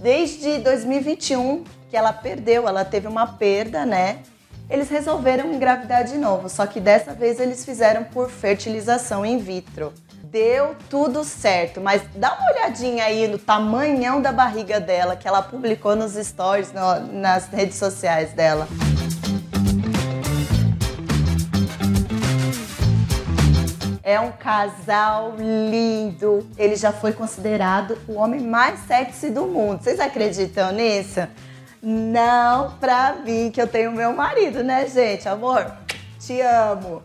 desde 0.00 0.56
2021, 0.60 1.64
que 1.90 1.96
ela 1.96 2.10
perdeu, 2.10 2.66
ela 2.66 2.86
teve 2.86 3.06
uma 3.06 3.26
perda, 3.26 3.84
né? 3.84 4.20
Eles 4.70 4.88
resolveram 4.88 5.52
engravidar 5.52 6.04
de 6.04 6.16
novo, 6.16 6.48
só 6.48 6.66
que 6.66 6.80
dessa 6.80 7.12
vez 7.12 7.38
eles 7.38 7.66
fizeram 7.66 8.04
por 8.04 8.30
fertilização 8.30 9.26
in 9.26 9.36
vitro. 9.36 9.92
Deu 10.34 10.74
tudo 10.90 11.22
certo, 11.22 11.80
mas 11.80 12.02
dá 12.16 12.34
uma 12.34 12.50
olhadinha 12.50 13.04
aí 13.04 13.28
no 13.28 13.38
tamanhão 13.38 14.20
da 14.20 14.32
barriga 14.32 14.80
dela 14.80 15.14
que 15.14 15.28
ela 15.28 15.40
publicou 15.40 15.94
nos 15.94 16.14
stories, 16.14 16.72
no, 16.72 17.20
nas 17.20 17.46
redes 17.46 17.76
sociais 17.76 18.32
dela. 18.32 18.66
É 24.02 24.18
um 24.18 24.32
casal 24.32 25.36
lindo. 25.38 26.44
Ele 26.58 26.74
já 26.74 26.90
foi 26.90 27.12
considerado 27.12 27.96
o 28.08 28.14
homem 28.14 28.40
mais 28.40 28.80
sexy 28.88 29.30
do 29.30 29.46
mundo. 29.46 29.84
Vocês 29.84 30.00
acreditam 30.00 30.72
nisso? 30.72 31.28
Não 31.80 32.72
pra 32.80 33.18
mim, 33.24 33.52
que 33.52 33.62
eu 33.62 33.68
tenho 33.68 33.92
meu 33.92 34.12
marido, 34.12 34.64
né, 34.64 34.88
gente? 34.88 35.28
Amor, 35.28 35.70
te 36.18 36.40
amo. 36.40 37.04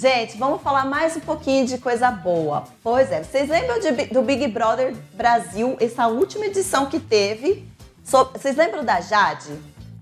Gente, 0.00 0.38
vamos 0.38 0.62
falar 0.62 0.84
mais 0.84 1.16
um 1.16 1.20
pouquinho 1.20 1.66
de 1.66 1.76
coisa 1.76 2.08
boa. 2.08 2.62
Pois 2.84 3.10
é, 3.10 3.20
vocês 3.20 3.48
lembram 3.48 3.80
de, 3.80 3.90
do 4.14 4.22
Big 4.22 4.46
Brother 4.46 4.94
Brasil, 5.12 5.76
essa 5.80 6.06
última 6.06 6.46
edição 6.46 6.86
que 6.86 7.00
teve? 7.00 7.68
So, 8.04 8.30
vocês 8.32 8.54
lembram 8.54 8.84
da 8.84 9.00
Jade? 9.00 9.50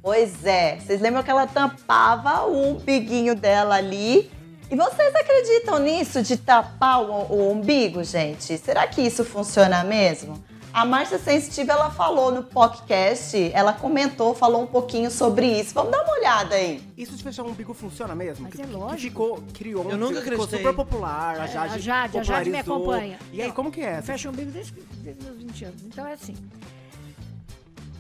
Pois 0.02 0.44
é, 0.44 0.76
vocês 0.78 1.00
lembram 1.00 1.22
que 1.22 1.30
ela 1.30 1.46
tampava 1.46 2.46
o 2.46 2.74
biguinho 2.74 3.34
dela 3.34 3.76
ali 3.76 4.30
e 4.70 4.76
vocês 4.76 5.14
acreditam 5.14 5.78
nisso 5.78 6.20
de 6.20 6.36
tapar 6.36 7.00
o, 7.00 7.32
o, 7.32 7.50
umbigo, 7.50 8.04
gente? 8.04 8.58
Será 8.58 8.86
que 8.86 9.00
isso 9.00 9.24
funciona 9.24 9.82
mesmo? 9.82 10.44
A 10.76 10.85
Márcia 10.85 11.18
Sensitiva, 11.18 11.73
ela 11.73 11.90
falou 11.90 12.30
no 12.30 12.42
podcast, 12.42 13.50
ela 13.54 13.73
comentou, 13.73 14.35
falou 14.35 14.62
um 14.62 14.66
pouquinho 14.66 15.11
sobre 15.11 15.59
isso. 15.59 15.73
Vamos 15.73 15.90
dar 15.90 16.04
uma 16.04 16.12
olhada 16.12 16.54
aí. 16.54 16.87
Isso 16.99 17.16
de 17.16 17.23
fechar 17.23 17.45
o 17.45 17.49
umbigo 17.49 17.73
funciona 17.73 18.14
mesmo? 18.14 18.47
Mas 18.47 18.61
é 18.61 18.66
lógico. 18.66 18.95
Que 18.95 19.00
ficou, 19.00 19.42
criou, 19.54 19.90
Eu 19.90 19.97
nunca 19.97 20.21
ficou 20.21 20.35
acreditei. 20.35 20.59
super 20.59 20.75
popular, 20.75 21.40
a 21.40 21.47
Jade 21.47 21.73
É, 21.73 21.76
a 21.76 21.78
Jade, 21.78 22.18
a 22.18 22.23
Jade 22.23 22.50
me 22.50 22.59
acompanha. 22.59 23.18
E 23.33 23.40
aí, 23.40 23.49
Não, 23.49 23.54
como 23.54 23.73
que 23.73 23.80
é? 23.80 24.02
Fecha 24.02 24.28
o 24.28 24.33
umbigo 24.33 24.50
desde, 24.50 24.75
desde 24.99 25.25
meus 25.25 25.38
20 25.38 25.64
anos. 25.64 25.83
Então 25.83 26.06
é 26.06 26.12
assim. 26.12 26.35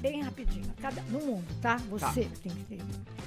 Bem 0.00 0.20
rapidinho. 0.20 0.70
Cada, 0.78 1.00
no 1.04 1.20
mundo, 1.20 1.46
tá? 1.62 1.78
Você 1.88 2.28
tem 2.42 2.52
que 2.52 2.64
ter. 2.64 2.82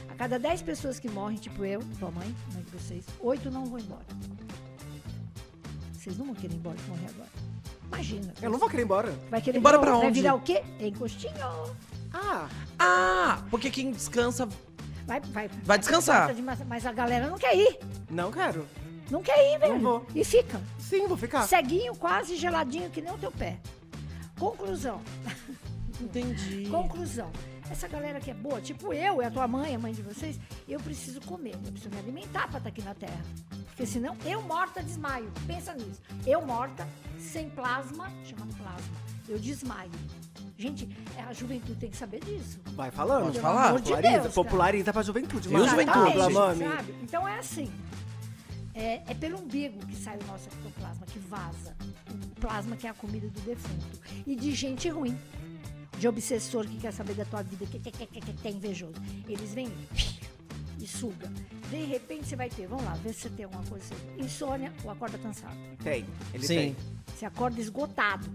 A 0.10 0.14
cada 0.14 0.38
10 0.38 0.62
pessoas 0.62 1.00
que 1.00 1.10
morrem, 1.10 1.40
tipo 1.40 1.66
eu, 1.66 1.82
tua 1.98 2.12
mãe, 2.12 2.36
mãe 2.54 2.62
de 2.62 2.70
vocês, 2.70 3.04
8 3.20 3.50
não 3.50 3.66
vão 3.66 3.80
embora. 3.80 4.06
Vocês 5.94 6.16
não 6.20 6.28
vão 6.28 6.36
querer 6.36 6.54
ir 6.54 6.58
embora 6.58 6.78
se 6.78 6.88
morrer 6.88 7.08
agora. 7.10 7.49
Imagina. 7.92 8.34
Eu 8.42 8.50
não 8.50 8.60
vou 8.60 8.70
querer 8.70 8.84
ir 8.84 8.86
embora. 8.86 9.14
Vai 9.30 9.42
querer 9.42 9.58
Embora 9.58 9.80
pra 9.80 9.92
Vai 9.96 10.08
onde? 10.08 10.22
virar 10.22 10.36
o 10.36 10.40
quê? 10.42 10.64
Encostinho. 10.80 11.34
Ah, 12.14 12.48
Ah, 12.78 13.44
porque 13.52 13.70
quem 13.70 13.92
descansa. 13.92 14.48
Vai, 15.06 15.20
vai, 15.22 15.50
Vai 15.64 15.78
descansar. 15.80 16.34
Mas, 16.42 16.60
mas 16.68 16.86
a 16.86 16.92
galera 16.94 17.28
não 17.28 17.38
quer 17.38 17.56
ir. 17.56 17.78
não 18.10 18.32
quero. 18.32 18.66
Não 19.10 19.24
quer 19.24 19.56
ir, 19.56 19.60
velho. 19.60 19.80
vou. 19.80 20.06
E 20.14 20.24
fica. 20.24 20.62
Sim, 20.78 21.08
vou 21.08 21.18
ficar. 21.18 21.48
Ceguinho, 21.48 21.96
quase 21.96 22.36
geladinho, 22.38 22.90
que 22.92 23.02
nem 23.02 23.12
o 23.12 23.18
teu 23.18 23.32
pé. 23.32 23.58
Conclusão. 24.38 25.02
Entendi. 26.00 26.68
Conclusão. 26.70 27.32
Essa 27.70 27.88
galera 27.88 28.20
que 28.20 28.32
é 28.32 28.34
boa, 28.34 28.60
tipo 28.60 28.94
eu, 28.94 29.22
é 29.22 29.26
a 29.26 29.32
tua 29.32 29.48
mãe, 29.48 29.76
a 29.76 29.80
mãe 29.80 29.94
de 29.94 30.02
vocês, 30.02 30.40
eu 30.68 30.80
preciso 30.80 31.22
comer, 31.22 31.54
eu 31.54 31.72
preciso 31.72 31.90
me 31.92 32.00
alimentar 32.00 32.48
pra 32.48 32.58
estar 32.58 32.70
aqui 32.70 32.82
na 32.82 32.96
Terra. 32.96 33.24
Porque 33.68 33.86
senão 33.86 34.18
eu 34.26 34.42
morta 34.42 34.82
desmaio. 34.84 35.32
Pensa 35.48 35.74
nisso. 35.74 36.02
Eu 36.26 36.46
morta, 36.46 36.88
sem 37.18 37.50
plasma, 37.50 38.12
chama 38.26 38.46
plasma, 38.58 38.98
eu 39.28 39.38
desmaio. 39.38 39.92
Gente, 40.58 40.90
é, 41.16 41.22
a 41.22 41.32
juventude 41.32 41.76
tem 41.80 41.90
que 41.90 41.96
saber 41.96 42.20
disso. 42.20 42.60
Vai 42.76 42.92
falando. 42.92 43.26
Pode 43.26 43.40
Pelo 43.40 43.44
falar? 43.48 43.68
amor 43.68 43.80
de 43.82 43.92
Populariza, 43.92 44.22
Deus, 44.24 44.34
populariza 44.34 44.92
pra 44.94 45.02
juventude. 45.04 45.48
Viu, 45.48 45.58
mano. 45.58 45.70
juventude? 45.70 46.00
Exatamente, 46.00 46.34
mami. 46.34 46.76
sabe? 46.76 46.96
Então 47.04 47.28
é 47.28 47.40
assim. 47.40 47.72
É, 48.74 49.02
é 49.08 49.14
pelo 49.14 49.40
umbigo 49.40 49.80
que 49.86 49.96
sai 49.96 50.18
o 50.18 50.28
nosso 50.28 50.50
ectoplasma, 50.50 51.06
que 51.06 51.20
vaza. 51.20 51.76
O 52.12 52.42
plasma 52.42 52.76
que 52.76 52.88
é 52.88 52.90
a 52.90 52.94
comida 52.94 53.28
do 53.30 53.40
defunto. 53.42 54.00
E 54.28 54.36
de 54.36 54.52
gente 54.54 54.90
ruim. 54.90 55.18
De 56.00 56.08
obsessor 56.08 56.66
que 56.66 56.78
quer 56.78 56.94
saber 56.94 57.14
da 57.14 57.26
tua 57.26 57.42
vida, 57.44 57.66
que, 57.66 57.78
que, 57.80 57.92
que, 57.92 58.06
que, 58.08 58.34
que, 58.34 58.48
é 58.48 58.52
invejoso. 58.52 58.94
Eles 59.28 59.54
vêm 59.54 59.70
e 60.82 60.88
suga. 60.88 61.28
De 61.70 61.84
repente 61.84 62.28
você 62.28 62.36
vai 62.38 62.50
ter, 62.50 62.68
vamos 62.68 62.86
lá, 62.86 62.94
ver 62.96 63.14
se 63.14 63.22
você 63.22 63.30
tem 63.30 63.46
alguma 63.46 63.64
coisa. 63.66 63.84
assim. 63.94 64.24
Insônia 64.26 64.74
ou 64.84 64.92
acorda 64.92 65.18
cansado. 65.18 65.56
Tem, 65.84 66.06
ele 66.34 66.48
Sim. 66.48 66.56
tem. 66.56 66.76
Você 67.16 67.26
acorda 67.26 67.60
esgotado. 67.60 68.30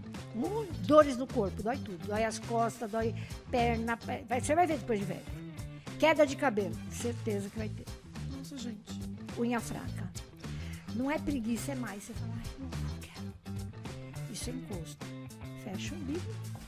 Dores 0.80 1.16
no 1.16 1.26
corpo, 1.26 1.62
dói 1.62 1.78
tudo. 1.78 2.06
Dói 2.06 2.24
as 2.24 2.38
costas, 2.40 2.90
dói 2.90 3.14
perna. 3.50 3.96
vai- 4.28 4.40
Você 4.40 4.54
vai 4.54 4.66
ver 4.66 4.78
depois 4.78 4.98
de 5.00 5.06
velho. 5.06 5.22
Queda 5.98 6.26
de 6.26 6.36
cabelo, 6.36 6.74
certeza 6.90 7.48
que 7.48 7.56
vai 7.56 7.68
ter. 7.70 7.84
Nossa, 8.36 8.58
gente. 8.58 9.00
Unha 9.38 9.58
fraca. 9.60 10.12
Não 10.94 11.10
é 11.10 11.18
preguiça, 11.18 11.72
é 11.72 11.74
mais. 11.74 12.02
Você 12.02 12.12
fala, 12.14 12.34
ai, 12.36 12.50
não, 12.58 12.66
não 12.66 12.98
quero. 13.00 14.32
Isso 14.32 14.50
é 14.50 14.52
encosto. 14.52 15.06
Fecha 15.64 15.94
o 15.94 15.98
umbigo. 15.98 16.20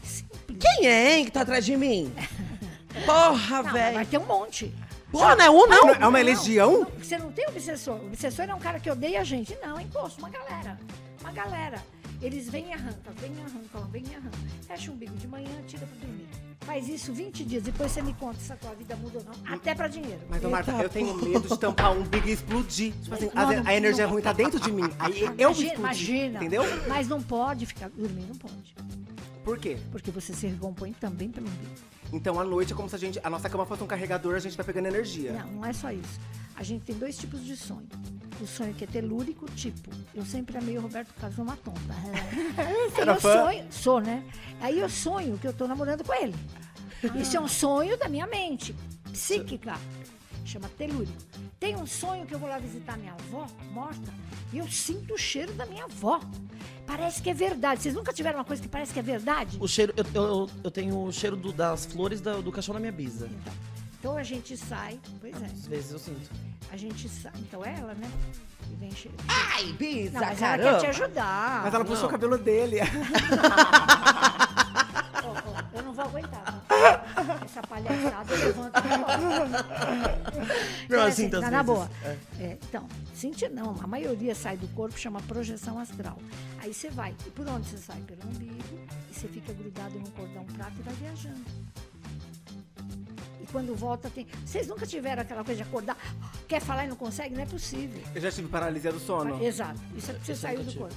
Simples. 0.03 0.26
Quem 0.59 0.87
é, 0.87 1.19
hein, 1.19 1.25
que 1.25 1.31
tá 1.31 1.43
atrás 1.43 1.65
de 1.65 1.77
mim? 1.77 2.13
Porra, 3.05 3.57
Não, 3.59 3.63
mas 3.65 3.73
vai 3.73 3.93
velho. 3.95 4.07
ter 4.07 4.19
um 4.19 4.27
monte. 4.27 4.75
Porra, 5.11 5.37
não 5.37 5.45
é 5.45 5.51
um, 5.51 5.67
não? 5.67 5.89
É 5.91 6.07
uma 6.09 6.21
legião? 6.23 6.81
Não, 6.81 6.91
você 6.99 7.17
não 7.19 7.31
tem 7.31 7.47
obsessor. 7.49 7.97
O 7.97 8.07
obsessor 8.07 8.45
é 8.49 8.55
um 8.55 8.59
cara 8.59 8.81
que 8.81 8.91
odeia 8.91 9.21
a 9.21 9.25
gente. 9.25 9.57
Não, 9.63 9.79
é 9.79 9.83
encosto, 9.83 10.19
uma 10.19 10.31
galera. 10.31 10.79
Uma 11.21 11.33
galera. 11.33 11.83
Eles 12.23 12.49
vêm 12.49 12.69
e 12.69 12.73
arrancam, 12.73 13.13
vêm 13.19 13.33
e 13.37 13.41
arrancam, 13.41 13.91
vêm 13.91 14.03
e 14.11 14.15
arrancam. 14.15 14.41
Fecha 14.67 14.91
o 14.91 14.95
umbigo 14.95 15.15
de 15.17 15.29
manhã, 15.29 15.51
tira 15.67 15.87
pra 15.87 15.97
dormir. 16.07 16.27
Faz 16.63 16.89
isso 16.89 17.13
20 17.13 17.45
dias, 17.45 17.63
depois 17.63 17.93
você 17.93 18.03
me 18.03 18.15
conta 18.15 18.41
se 18.41 18.53
a 18.53 18.57
tua 18.57 18.75
vida 18.75 18.97
muda 18.97 19.19
ou 19.19 19.25
não. 19.25 19.55
Até 19.55 19.75
pra 19.75 19.87
dinheiro. 19.87 20.21
Mas, 20.29 20.43
ô, 20.43 20.49
Marta, 20.51 20.73
eu 20.73 20.89
tenho 20.89 21.15
medo 21.23 21.47
de 21.47 21.59
tampar 21.59 21.93
um 21.93 22.03
big 22.03 22.29
e 22.29 22.33
explodir. 22.33 22.93
Tipo 23.03 23.15
assim, 23.15 23.31
Não, 23.35 23.43
a, 23.43 23.53
não- 23.53 23.67
a 23.69 23.75
energia 23.75 24.05
não- 24.05 24.13
ruim 24.15 24.23
tá 24.23 24.33
dentro 24.33 24.59
de 24.59 24.73
mim. 24.73 24.91
Aí 24.99 25.21
eu 25.21 25.27
imagina, 25.29 25.53
explodir, 25.53 25.79
imagina. 25.79 26.39
Entendeu? 26.39 26.65
Mas 26.89 27.07
não 27.07 27.23
pode 27.23 27.67
ficar. 27.67 27.91
Dormir 27.91 28.25
não 28.27 28.35
pode. 28.37 28.75
Por 29.47 29.59
quê? 29.59 29.79
Porque 29.93 30.11
você 30.11 30.35
se 30.35 30.45
recompõe 30.49 30.93
também 30.93 31.31
pelo 31.31 31.47
umbigo. 31.47 31.75
Então, 32.13 32.41
à 32.41 32.45
noite 32.45 32.73
é 32.73 32.77
como 32.77 32.89
se 32.89 32.97
a 32.97 32.99
gente, 32.99 33.21
a 33.23 33.31
nossa 33.31 33.49
cama 33.49 33.65
fosse 33.65 33.81
um 33.81 33.87
carregador, 33.87 34.35
a 34.35 34.41
gente 34.41 34.57
vai 34.57 34.67
pegando 34.67 34.87
energia. 34.87 35.35
Não, 35.35 35.53
não 35.53 35.65
é 35.65 35.73
só 35.73 35.93
isso. 35.93 36.19
A 36.57 36.65
gente 36.65 36.85
tem 36.85 36.97
dois 36.97 37.17
tipos 37.17 37.45
de 37.45 37.57
sonho. 37.57 37.87
O 38.41 38.47
sonho 38.47 38.75
que 38.75 38.83
é 38.83 38.89
telúrico, 38.89 39.49
tipo, 39.53 39.89
eu 40.13 40.25
sempre 40.25 40.59
amei 40.59 40.77
o 40.77 40.81
Roberto 40.81 41.15
Carlos, 41.15 41.39
uma 41.39 41.57
tonta. 41.59 41.79
Aí 42.59 43.07
eu 43.07 43.21
sonho, 43.21 43.67
sou, 43.71 44.01
né? 44.01 44.25
Aí 44.61 44.81
eu 44.81 44.89
sonho 44.89 45.39
que 45.39 45.47
eu 45.47 45.53
tô 45.53 45.69
namorando 45.69 46.03
com 46.03 46.13
ele. 46.13 46.35
Isso 47.15 47.37
é 47.37 47.41
um 47.41 47.47
sonho 47.47 47.97
da 47.97 48.09
minha 48.09 48.27
mente, 48.27 48.75
psíquica. 49.13 49.75
Chama 50.47 50.69
telúrico. 50.79 51.13
Tem 51.59 51.75
um 51.77 51.87
sonho 51.87 52.25
que 52.25 52.33
eu 52.35 52.39
vou 52.39 52.49
lá 52.49 52.57
visitar 52.59 52.97
minha 52.97 53.13
avó, 53.15 53.47
morta, 53.73 54.15
e 54.53 54.59
eu 54.59 54.69
sinto 54.69 55.15
o 55.15 55.19
cheiro 55.19 55.53
da 55.55 55.67
minha 55.67 55.85
avó. 55.85 56.21
Parece 56.87 57.21
que 57.21 57.29
é 57.29 57.35
verdade. 57.35 57.83
Vocês 57.83 57.95
nunca 57.95 58.13
tiveram 58.13 58.39
uma 58.39 58.45
coisa 58.45 58.63
que 58.63 58.69
parece 58.69 58.93
que 58.93 58.99
é 59.01 59.03
verdade? 59.03 59.57
O 59.61 59.67
cheiro, 59.67 59.93
eu, 59.97 60.05
eu, 60.15 60.51
eu 60.63 60.71
tenho 60.71 61.03
o 61.03 61.13
cheiro 61.13 61.35
do- 61.37 61.53
das 61.53 61.85
flores 61.87 62.21
da- 62.21 62.35
do 62.37 62.53
caixão 62.53 62.73
da 62.73 62.79
minha 62.81 62.93
bisa. 62.93 63.27
Então, 63.27 63.53
então 63.99 64.17
a 64.17 64.23
gente 64.23 64.57
sai, 64.57 65.01
pois 65.21 65.35
é, 65.43 65.47
Às 65.47 65.67
vezes 65.67 65.91
eu 65.91 65.99
sinto. 65.99 66.31
a 66.71 66.77
gente 66.77 67.09
sai. 67.09 67.33
Então 67.41 67.65
é 67.65 67.75
ela, 67.81 67.95
né? 67.95 68.09
Que 68.69 68.75
vem 68.77 68.93
cheiro. 68.93 69.17
Ai, 69.27 69.73
bisa, 69.73 70.13
Não, 70.13 70.21
mas 70.29 70.41
ela 70.43 70.59
quer 70.59 70.79
te 70.79 70.87
ajudar. 70.87 71.63
Mas 71.65 71.75
ela 71.75 71.85
puxou 71.85 72.07
o 72.07 72.11
cabelo 72.11 72.39
dele. 72.39 72.77
Assim, 81.27 81.41
tá 81.41 81.47
às 81.47 81.53
na 81.53 81.63
vezes, 81.63 81.77
boa. 81.77 81.91
é. 82.05 82.43
É, 82.45 82.59
então, 82.69 82.89
sentir 83.15 83.51
não. 83.51 83.75
A 83.83 83.87
maioria 83.87 84.35
sai 84.35 84.57
do 84.57 84.69
corpo, 84.69 84.99
chama 84.99 85.21
projeção 85.23 85.79
astral. 85.79 86.19
Aí 86.59 86.73
você 86.73 86.91
vai. 86.91 87.15
E 87.27 87.31
por 87.31 87.47
onde 87.49 87.69
você 87.69 87.79
sai? 87.79 88.01
Pelo 88.03 88.23
umbigo. 88.29 88.55
E 89.11 89.15
você 89.15 89.29
fica 89.29 89.53
grudado 89.53 89.99
num 89.99 90.11
cordão 90.13 90.45
prato 90.45 90.75
e 90.79 90.83
vai 90.83 90.95
viajando. 90.95 91.45
E 93.41 93.47
quando 93.53 93.75
volta 93.75 94.11
tem. 94.11 94.27
Vocês 94.45 94.67
nunca 94.67 94.87
tiveram 94.87 95.23
aquela 95.23 95.45
coisa 95.45 95.63
de 95.63 95.69
acordar, 95.69 95.97
quer 96.49 96.61
falar 96.61 96.85
e 96.85 96.89
não 96.89 96.97
consegue? 96.97 97.35
Não 97.35 97.43
é 97.43 97.47
possível. 97.47 98.03
Eu 98.15 98.21
já 98.21 98.31
tive 98.31 98.49
paralisia 98.49 98.93
do 98.93 98.99
sono. 99.01 99.43
Exato. 99.43 99.81
Isso 99.97 100.11
é 100.11 100.15
porque 100.15 100.27
você 100.35 100.41
saiu 100.41 100.59
do 100.59 100.65
tive. 100.67 100.79
corpo. 100.79 100.97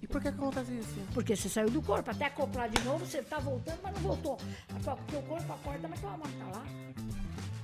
E 0.00 0.06
por 0.06 0.22
que 0.22 0.28
acontece 0.28 0.72
isso? 0.72 0.94
porque 1.12 1.36
você 1.36 1.48
saiu 1.48 1.68
do 1.68 1.82
corpo. 1.82 2.10
Até 2.10 2.26
acoplar 2.26 2.68
de 2.70 2.82
novo, 2.84 3.04
você 3.04 3.20
tá 3.22 3.38
voltando, 3.38 3.78
mas 3.82 3.92
não 3.94 4.00
voltou. 4.00 4.34
O 4.34 5.10
teu 5.10 5.22
corpo 5.22 5.52
acorda, 5.52 5.88
mas 5.88 6.00
tua 6.00 6.12
alma 6.12 6.24
tá 6.38 6.44
lá. 6.58 6.64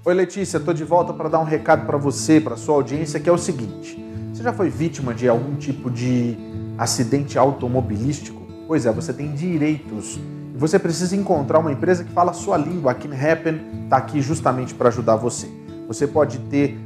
Oi 0.05 0.15
Letícia, 0.15 0.59
tô 0.59 0.73
de 0.73 0.83
volta 0.83 1.13
para 1.13 1.29
dar 1.29 1.39
um 1.39 1.45
recado 1.45 1.87
para 1.87 1.97
você, 1.97 2.41
para 2.41 2.57
sua 2.57 2.75
audiência, 2.75 3.21
que 3.21 3.29
é 3.29 3.33
o 3.33 3.39
seguinte: 3.39 4.05
você 4.33 4.43
já 4.43 4.53
foi 4.53 4.69
vítima 4.69 5.15
de 5.15 5.29
algum 5.29 5.55
tipo 5.55 5.89
de 5.89 6.37
acidente 6.77 7.39
automobilístico? 7.39 8.43
Pois 8.67 8.85
é, 8.85 8.91
você 8.91 9.13
tem 9.13 9.33
direitos. 9.33 10.19
E 10.53 10.59
você 10.59 10.77
precisa 10.77 11.15
encontrar 11.15 11.61
uma 11.61 11.71
empresa 11.71 12.03
que 12.03 12.11
fala 12.11 12.33
a 12.33 12.35
sua 12.35 12.57
língua. 12.57 12.91
A 12.91 12.97
Can 12.97 13.15
Happen 13.15 13.61
está 13.85 13.97
aqui 13.97 14.21
justamente 14.21 14.75
para 14.75 14.89
ajudar 14.89 15.15
você. 15.15 15.49
Você 15.87 16.05
pode 16.05 16.39
ter 16.51 16.77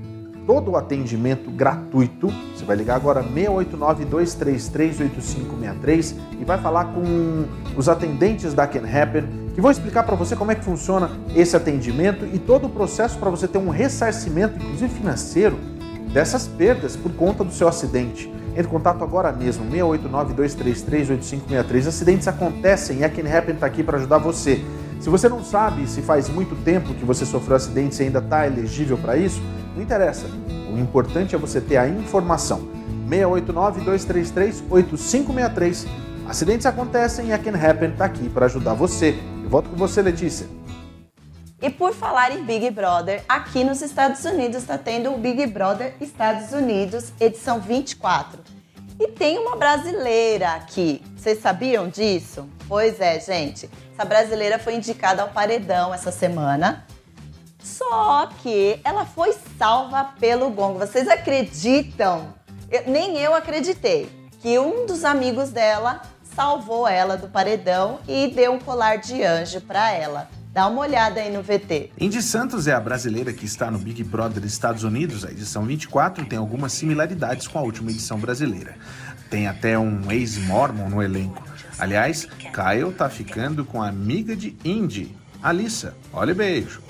todo 0.47 0.73
o 0.73 0.77
atendimento 0.77 1.51
gratuito. 1.51 2.29
Você 2.55 2.67
vai 2.67 2.77
ligar 2.77 2.97
agora 2.97 3.25
689-233-8563 3.25 6.17
e 6.39 6.45
vai 6.45 6.61
falar 6.61 6.93
com 6.93 7.47
os 7.79 7.89
atendentes 7.89 8.53
da 8.53 8.67
Can 8.67 8.85
Happen 8.87 9.46
que 9.57 9.61
vão 9.63 9.71
explicar 9.71 10.03
para 10.03 10.15
você 10.15 10.37
como 10.37 10.53
é 10.53 10.55
que 10.55 10.63
funciona 10.63 11.11
esse 11.35 11.57
atendimento 11.57 12.27
e 12.27 12.39
todo 12.39 12.67
o 12.67 12.69
processo 12.69 13.19
para 13.19 13.31
você 13.31 13.49
ter 13.49 13.57
um 13.57 13.71
ressarcimento, 13.71 14.63
inclusive 14.63 14.93
financeiro, 14.93 15.59
dessas 16.13 16.47
perdas 16.47 16.95
por 16.95 17.11
conta 17.13 17.43
do 17.43 17.51
seu 17.51 17.67
acidente. 17.67 18.31
Entre 18.51 18.65
em 18.65 18.69
contato 18.69 19.03
agora 19.03 19.33
mesmo, 19.33 19.65
689-233-8563. 19.73 21.87
Acidentes 21.87 22.29
acontecem 22.29 22.99
e 22.99 23.05
a 23.05 23.09
Can 23.09 23.35
Happen 23.35 23.55
está 23.55 23.65
aqui 23.65 23.83
para 23.83 23.97
ajudar 23.97 24.19
você. 24.19 24.63
Se 25.01 25.09
você 25.09 25.27
não 25.27 25.43
sabe 25.43 25.87
se 25.87 26.03
faz 26.03 26.29
muito 26.29 26.55
tempo 26.63 26.93
que 26.93 27.07
você 27.07 27.25
sofreu 27.25 27.57
acidente 27.57 28.03
e 28.03 28.05
ainda 28.05 28.19
está 28.19 28.47
elegível 28.47 28.99
para 28.99 29.17
isso, 29.17 29.41
não 29.75 29.83
interessa. 29.83 30.27
O 30.71 30.79
importante 30.79 31.35
é 31.35 31.39
você 31.39 31.63
ter 31.63 31.79
a 31.79 31.89
informação. 31.89 32.69
689-233-8563. 33.09 35.87
Acidentes 36.29 36.67
acontecem 36.67 37.29
e 37.29 37.33
a 37.33 37.39
Can 37.39 37.57
Happen 37.57 37.93
está 37.93 38.05
aqui 38.05 38.29
para 38.29 38.45
ajudar 38.45 38.75
você. 38.75 39.19
Volto 39.49 39.71
com 39.71 39.77
você, 39.77 40.03
Letícia. 40.03 40.47
E 41.63 41.71
por 41.71 41.95
falar 41.95 42.33
em 42.33 42.45
Big 42.45 42.69
Brother, 42.71 43.25
aqui 43.29 43.63
nos 43.63 43.81
Estados 43.81 44.25
Unidos 44.25 44.63
está 44.63 44.77
tendo 44.77 45.13
o 45.13 45.19
Big 45.19 45.47
Brother 45.47 45.95
Estados 46.01 46.53
Unidos, 46.53 47.13
edição 47.21 47.61
24. 47.61 48.41
E 48.99 49.09
tem 49.09 49.39
uma 49.39 49.57
brasileira 49.57 50.55
aqui. 50.55 51.01
Vocês 51.17 51.41
sabiam 51.41 51.89
disso? 51.89 52.49
Pois 52.67 53.01
é, 53.01 53.21
gente. 53.21 53.71
Essa 53.93 54.05
brasileira 54.05 54.59
foi 54.59 54.75
indicada 54.75 55.23
ao 55.23 55.29
paredão 55.29 55.95
essa 55.95 56.11
semana. 56.11 56.85
Só 57.63 58.29
que 58.43 58.81
ela 58.83 59.05
foi 59.05 59.35
salva 59.57 60.13
pelo 60.19 60.51
gongo. 60.51 60.79
Vocês 60.79 61.09
acreditam? 61.09 62.35
Eu, 62.71 62.83
nem 62.91 63.17
eu 63.19 63.35
acreditei 63.35 64.11
que 64.41 64.59
um 64.59 64.87
dos 64.87 65.05
amigos 65.05 65.51
dela 65.51 66.03
salvou 66.37 66.87
ela 66.87 67.17
do 67.17 67.29
paredão 67.29 67.99
e 68.07 68.29
deu 68.29 68.53
um 68.53 68.59
colar 68.59 68.97
de 68.97 69.25
anjo 69.25 69.59
para 69.63 69.91
ela. 69.91 70.29
Dá 70.53 70.67
uma 70.69 70.83
olhada 70.83 71.21
aí 71.21 71.33
no 71.33 71.43
VT. 71.43 71.93
Indy 71.99 72.23
Santos 72.23 72.67
é 72.67 72.73
a 72.73 72.81
brasileira 72.81 73.33
que 73.33 73.47
está 73.47 73.71
no 73.71 73.79
Big 73.79 74.05
Brother 74.05 74.45
Estados 74.45 74.85
Unidos. 74.85 75.25
A 75.25 75.31
edição 75.31 75.65
24 75.65 76.27
tem 76.27 76.39
algumas 76.39 76.73
similaridades 76.73 77.49
com 77.49 77.59
a 77.59 77.63
última 77.63 77.91
edição 77.91 78.19
brasileira. 78.19 78.77
Tem 79.31 79.49
até 79.49 79.79
um 79.79 80.11
ex-mormon 80.11 80.91
no 80.91 81.03
elenco. 81.03 81.43
Aliás, 81.79 82.27
Kyle 82.27 82.93
tá 82.93 83.09
ficando 83.09 83.65
com 83.65 83.83
a 83.83 83.89
amiga 83.89 84.37
de 84.37 84.57
Indy, 84.65 85.17
Alissa. 85.43 85.95
Olha 86.13 86.35
beijo. 86.35 86.86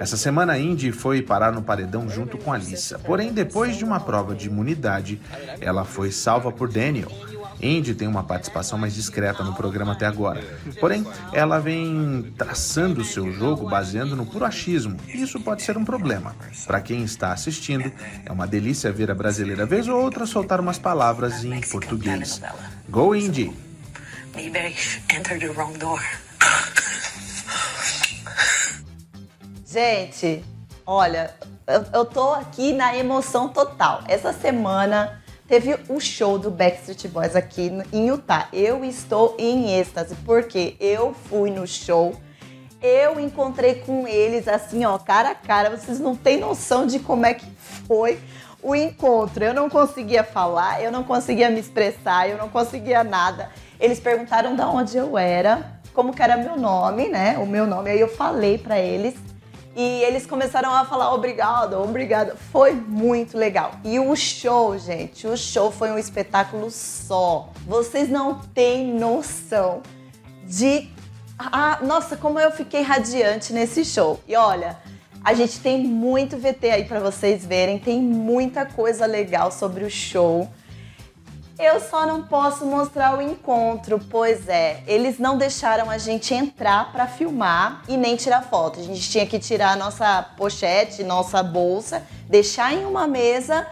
Essa 0.00 0.16
semana 0.16 0.58
Indy 0.58 0.92
foi 0.92 1.20
parar 1.20 1.52
no 1.52 1.60
paredão 1.60 2.08
junto 2.08 2.38
com 2.38 2.50
a 2.50 2.56
Alissa. 2.56 2.98
Porém, 2.98 3.34
depois 3.34 3.76
de 3.76 3.84
uma 3.84 4.00
prova 4.00 4.34
de 4.34 4.46
imunidade, 4.46 5.20
ela 5.60 5.84
foi 5.84 6.10
salva 6.10 6.50
por 6.50 6.72
Daniel. 6.72 7.12
Indy 7.60 7.94
tem 7.94 8.08
uma 8.08 8.24
participação 8.24 8.78
mais 8.78 8.94
discreta 8.94 9.44
no 9.44 9.54
programa 9.54 9.92
até 9.92 10.06
agora. 10.06 10.42
Porém, 10.80 11.06
ela 11.34 11.58
vem 11.58 12.32
traçando 12.38 13.04
seu 13.04 13.30
jogo 13.30 13.68
baseando 13.68 14.16
no 14.16 14.24
puro 14.24 14.46
achismo. 14.46 14.96
Isso 15.06 15.38
pode 15.38 15.62
ser 15.62 15.76
um 15.76 15.84
problema. 15.84 16.34
Para 16.66 16.80
quem 16.80 17.04
está 17.04 17.34
assistindo, 17.34 17.92
é 18.24 18.32
uma 18.32 18.46
delícia 18.46 18.90
ver 18.90 19.10
a 19.10 19.14
brasileira 19.14 19.66
vez 19.66 19.86
ou 19.86 20.00
outra 20.00 20.24
soltar 20.24 20.60
umas 20.60 20.78
palavras 20.78 21.44
em 21.44 21.60
português. 21.60 22.40
Go 22.88 23.14
Indy! 23.14 23.52
Maybe 24.34 24.58
I 24.58 24.74
entered 25.14 25.46
the 25.46 25.52
wrong 25.52 25.76
door. 25.76 26.00
Gente, 29.72 30.44
olha, 30.84 31.32
eu, 31.64 31.84
eu 32.00 32.04
tô 32.04 32.32
aqui 32.32 32.72
na 32.72 32.96
emoção 32.96 33.48
total. 33.48 34.00
Essa 34.08 34.32
semana 34.32 35.22
teve 35.46 35.78
o 35.88 36.00
show 36.00 36.40
do 36.40 36.50
Backstreet 36.50 37.06
Boys 37.06 37.36
aqui 37.36 37.70
em 37.92 38.08
Utah. 38.08 38.48
Eu 38.52 38.84
estou 38.84 39.36
em 39.38 39.78
êxtase, 39.78 40.16
porque 40.26 40.74
eu 40.80 41.14
fui 41.14 41.52
no 41.52 41.68
show, 41.68 42.16
eu 42.82 43.20
encontrei 43.20 43.76
com 43.76 44.08
eles 44.08 44.48
assim, 44.48 44.84
ó, 44.84 44.98
cara 44.98 45.30
a 45.30 45.34
cara. 45.36 45.70
Vocês 45.70 46.00
não 46.00 46.16
têm 46.16 46.40
noção 46.40 46.84
de 46.84 46.98
como 46.98 47.24
é 47.24 47.34
que 47.34 47.46
foi 47.86 48.18
o 48.60 48.74
encontro. 48.74 49.44
Eu 49.44 49.54
não 49.54 49.70
conseguia 49.70 50.24
falar, 50.24 50.82
eu 50.82 50.90
não 50.90 51.04
conseguia 51.04 51.48
me 51.48 51.60
expressar, 51.60 52.28
eu 52.28 52.36
não 52.36 52.48
conseguia 52.48 53.04
nada. 53.04 53.48
Eles 53.78 54.00
perguntaram 54.00 54.56
de 54.56 54.62
onde 54.62 54.96
eu 54.96 55.16
era, 55.16 55.80
como 55.94 56.12
que 56.12 56.20
era 56.20 56.36
meu 56.36 56.56
nome, 56.56 57.08
né? 57.08 57.38
O 57.38 57.46
meu 57.46 57.68
nome. 57.68 57.88
Aí 57.88 58.00
eu 58.00 58.08
falei 58.08 58.58
para 58.58 58.76
eles 58.76 59.29
e 59.74 60.02
eles 60.02 60.26
começaram 60.26 60.74
a 60.74 60.84
falar 60.84 61.14
obrigado, 61.14 61.80
obrigado. 61.80 62.36
Foi 62.50 62.72
muito 62.72 63.38
legal. 63.38 63.72
E 63.84 63.98
o 64.00 64.14
show, 64.16 64.76
gente, 64.76 65.26
o 65.26 65.36
show 65.36 65.70
foi 65.70 65.90
um 65.90 65.98
espetáculo 65.98 66.70
só. 66.70 67.48
Vocês 67.66 68.08
não 68.08 68.34
têm 68.34 68.92
noção 68.92 69.82
de. 70.44 70.88
Ah, 71.38 71.78
nossa, 71.82 72.16
como 72.16 72.38
eu 72.38 72.50
fiquei 72.50 72.82
radiante 72.82 73.52
nesse 73.52 73.84
show. 73.84 74.20
E 74.26 74.34
olha, 74.36 74.76
a 75.24 75.34
gente 75.34 75.60
tem 75.60 75.86
muito 75.86 76.36
VT 76.36 76.70
aí 76.70 76.84
para 76.84 76.98
vocês 76.98 77.46
verem, 77.46 77.78
tem 77.78 78.00
muita 78.00 78.66
coisa 78.66 79.06
legal 79.06 79.52
sobre 79.52 79.84
o 79.84 79.90
show. 79.90 80.48
Eu 81.62 81.78
só 81.78 82.06
não 82.06 82.22
posso 82.22 82.64
mostrar 82.64 83.18
o 83.18 83.20
encontro, 83.20 84.00
pois 84.10 84.48
é, 84.48 84.82
eles 84.86 85.18
não 85.18 85.36
deixaram 85.36 85.90
a 85.90 85.98
gente 85.98 86.32
entrar 86.32 86.90
para 86.90 87.06
filmar 87.06 87.82
e 87.86 87.98
nem 87.98 88.16
tirar 88.16 88.40
foto. 88.40 88.80
A 88.80 88.82
gente 88.82 89.10
tinha 89.10 89.26
que 89.26 89.38
tirar 89.38 89.72
a 89.72 89.76
nossa 89.76 90.22
pochete, 90.38 91.04
nossa 91.04 91.42
bolsa, 91.42 92.02
deixar 92.26 92.72
em 92.72 92.86
uma 92.86 93.06
mesa 93.06 93.66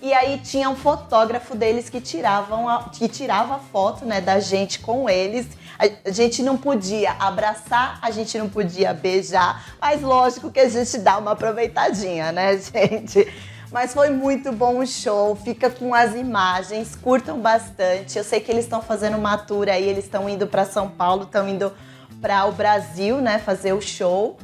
e 0.00 0.12
aí 0.12 0.38
tinha 0.38 0.70
um 0.70 0.76
fotógrafo 0.76 1.56
deles 1.56 1.90
que 1.90 2.00
tiravam 2.00 2.68
a, 2.68 2.90
que 2.90 3.08
tirava 3.08 3.56
a 3.56 3.58
foto, 3.58 4.04
né, 4.04 4.20
da 4.20 4.38
gente 4.38 4.78
com 4.78 5.10
eles. 5.10 5.46
A, 5.76 6.08
a 6.08 6.12
gente 6.12 6.44
não 6.44 6.56
podia 6.56 7.10
abraçar, 7.18 7.98
a 8.00 8.12
gente 8.12 8.38
não 8.38 8.48
podia 8.48 8.94
beijar, 8.94 9.74
mas 9.80 10.00
lógico 10.00 10.48
que 10.48 10.60
a 10.60 10.68
gente 10.68 10.96
dá 10.98 11.18
uma 11.18 11.32
aproveitadinha, 11.32 12.30
né, 12.30 12.56
gente? 12.62 13.51
Mas 13.72 13.94
foi 13.94 14.10
muito 14.10 14.52
bom 14.52 14.80
o 14.80 14.86
show, 14.86 15.34
fica 15.34 15.70
com 15.70 15.94
as 15.94 16.14
imagens, 16.14 16.94
curtam 16.94 17.40
bastante. 17.40 18.18
Eu 18.18 18.24
sei 18.24 18.38
que 18.38 18.52
eles 18.52 18.64
estão 18.64 18.82
fazendo 18.82 19.16
uma 19.16 19.38
tour 19.38 19.66
aí, 19.66 19.88
eles 19.88 20.04
estão 20.04 20.28
indo 20.28 20.46
para 20.46 20.66
São 20.66 20.90
Paulo, 20.90 21.22
estão 21.22 21.48
indo 21.48 21.72
para 22.20 22.44
o 22.44 22.52
Brasil, 22.52 23.16
né, 23.22 23.38
fazer 23.38 23.72
o 23.72 23.80
show. 23.80 24.36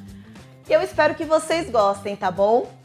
E 0.66 0.72
eu 0.72 0.80
espero 0.80 1.14
que 1.14 1.26
vocês 1.26 1.68
gostem, 1.68 2.16
tá 2.16 2.30
bom? 2.30 2.77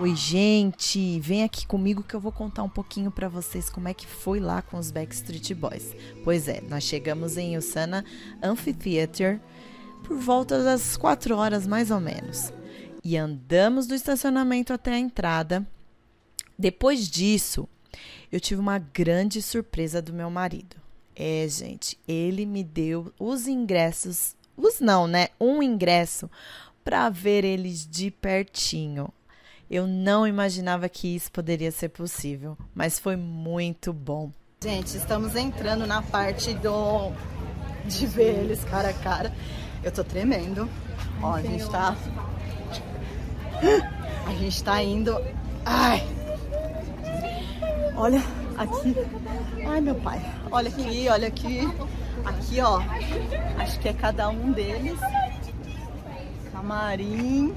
Oi, 0.00 0.14
gente, 0.14 1.18
vem 1.18 1.42
aqui 1.42 1.66
comigo 1.66 2.04
que 2.04 2.14
eu 2.14 2.20
vou 2.20 2.30
contar 2.30 2.62
um 2.62 2.68
pouquinho 2.68 3.10
para 3.10 3.28
vocês 3.28 3.68
como 3.68 3.88
é 3.88 3.94
que 3.94 4.06
foi 4.06 4.38
lá 4.38 4.62
com 4.62 4.78
os 4.78 4.92
Backstreet 4.92 5.54
Boys. 5.54 5.92
Pois 6.22 6.46
é, 6.46 6.60
nós 6.60 6.84
chegamos 6.84 7.36
em 7.36 7.56
Usana 7.56 8.04
Amphitheater 8.40 9.40
por 10.04 10.16
volta 10.16 10.62
das 10.62 10.96
4 10.96 11.36
horas 11.36 11.66
mais 11.66 11.90
ou 11.90 11.98
menos. 11.98 12.52
E 13.02 13.16
andamos 13.16 13.88
do 13.88 13.94
estacionamento 13.94 14.72
até 14.72 14.92
a 14.92 14.98
entrada. 15.00 15.66
Depois 16.56 17.08
disso, 17.08 17.68
eu 18.30 18.38
tive 18.38 18.60
uma 18.60 18.78
grande 18.78 19.42
surpresa 19.42 20.00
do 20.00 20.12
meu 20.12 20.30
marido. 20.30 20.76
É, 21.16 21.44
gente, 21.48 21.98
ele 22.06 22.46
me 22.46 22.62
deu 22.62 23.12
os 23.18 23.48
ingressos, 23.48 24.36
os 24.56 24.78
não, 24.78 25.08
né? 25.08 25.30
Um 25.40 25.60
ingresso 25.60 26.30
para 26.84 27.10
ver 27.10 27.44
eles 27.44 27.84
de 27.84 28.12
pertinho. 28.12 29.12
Eu 29.70 29.86
não 29.86 30.26
imaginava 30.26 30.88
que 30.88 31.14
isso 31.14 31.30
poderia 31.30 31.70
ser 31.70 31.90
possível, 31.90 32.56
mas 32.74 32.98
foi 32.98 33.16
muito 33.16 33.92
bom. 33.92 34.30
Gente, 34.62 34.96
estamos 34.96 35.36
entrando 35.36 35.86
na 35.86 36.02
parte 36.02 36.54
do 36.54 37.12
de 37.86 38.06
ver 38.06 38.40
eles 38.40 38.64
cara 38.64 38.90
a 38.90 38.94
cara. 38.94 39.32
Eu 39.82 39.92
tô 39.92 40.02
tremendo. 40.02 40.68
Ó, 41.22 41.34
a 41.34 41.42
gente 41.42 41.68
tá 41.68 41.96
A 44.26 44.34
gente 44.34 44.62
tá 44.62 44.82
indo. 44.82 45.16
Ai. 45.64 46.06
Olha 47.96 48.22
aqui. 48.56 48.94
Ai, 49.66 49.80
meu 49.80 49.94
pai. 49.96 50.20
Olha 50.50 50.68
aqui, 50.68 51.08
olha 51.08 51.28
aqui. 51.28 51.60
Aqui, 52.24 52.60
ó. 52.60 52.80
Acho 53.58 53.78
que 53.80 53.88
é 53.88 53.92
cada 53.92 54.28
um 54.28 54.52
deles. 54.52 54.98
Camarim. 56.52 57.54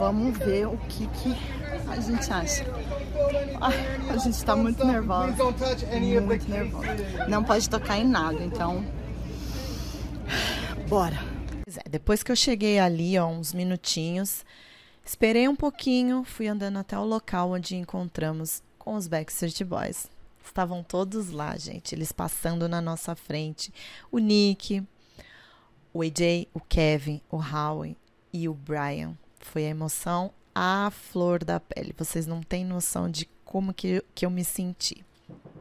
Vamos 0.00 0.38
ver 0.38 0.66
o 0.66 0.78
que, 0.88 1.06
que 1.08 1.36
a 1.86 2.00
gente 2.00 2.32
acha. 2.32 2.64
Ai, 3.60 4.08
a 4.08 4.16
gente 4.16 4.42
tá 4.42 4.56
muito 4.56 4.82
nervosa. 4.82 5.26
Muito 6.22 6.48
nervosa. 6.48 7.28
Não 7.28 7.44
pode 7.44 7.68
tocar 7.68 7.98
em 7.98 8.08
nada, 8.08 8.42
então. 8.42 8.82
Bora. 10.88 11.18
É, 11.84 11.86
depois 11.86 12.22
que 12.22 12.32
eu 12.32 12.36
cheguei 12.36 12.78
ali, 12.78 13.18
ó, 13.18 13.26
uns 13.26 13.52
minutinhos, 13.52 14.42
esperei 15.04 15.46
um 15.46 15.54
pouquinho, 15.54 16.24
fui 16.24 16.48
andando 16.48 16.78
até 16.78 16.98
o 16.98 17.04
local 17.04 17.50
onde 17.50 17.76
encontramos 17.76 18.62
com 18.78 18.94
os 18.94 19.06
Backstreet 19.06 19.64
Boys. 19.64 20.08
estavam 20.42 20.82
todos 20.82 21.30
lá, 21.30 21.58
gente. 21.58 21.94
Eles 21.94 22.10
passando 22.10 22.66
na 22.66 22.80
nossa 22.80 23.14
frente. 23.14 23.70
O 24.10 24.16
Nick, 24.18 24.82
o 25.92 26.00
AJ, 26.00 26.48
o 26.54 26.60
Kevin, 26.60 27.20
o 27.30 27.36
Howie 27.36 27.98
e 28.32 28.48
o 28.48 28.54
Brian. 28.54 29.14
Foi 29.40 29.64
a 29.66 29.70
emoção 29.70 30.32
à 30.54 30.90
flor 30.90 31.42
da 31.42 31.58
pele. 31.58 31.94
Vocês 31.96 32.26
não 32.26 32.42
têm 32.42 32.64
noção 32.64 33.10
de 33.10 33.28
como 33.44 33.74
que, 33.74 34.04
que 34.14 34.24
eu 34.24 34.30
me 34.30 34.44
senti. 34.44 35.04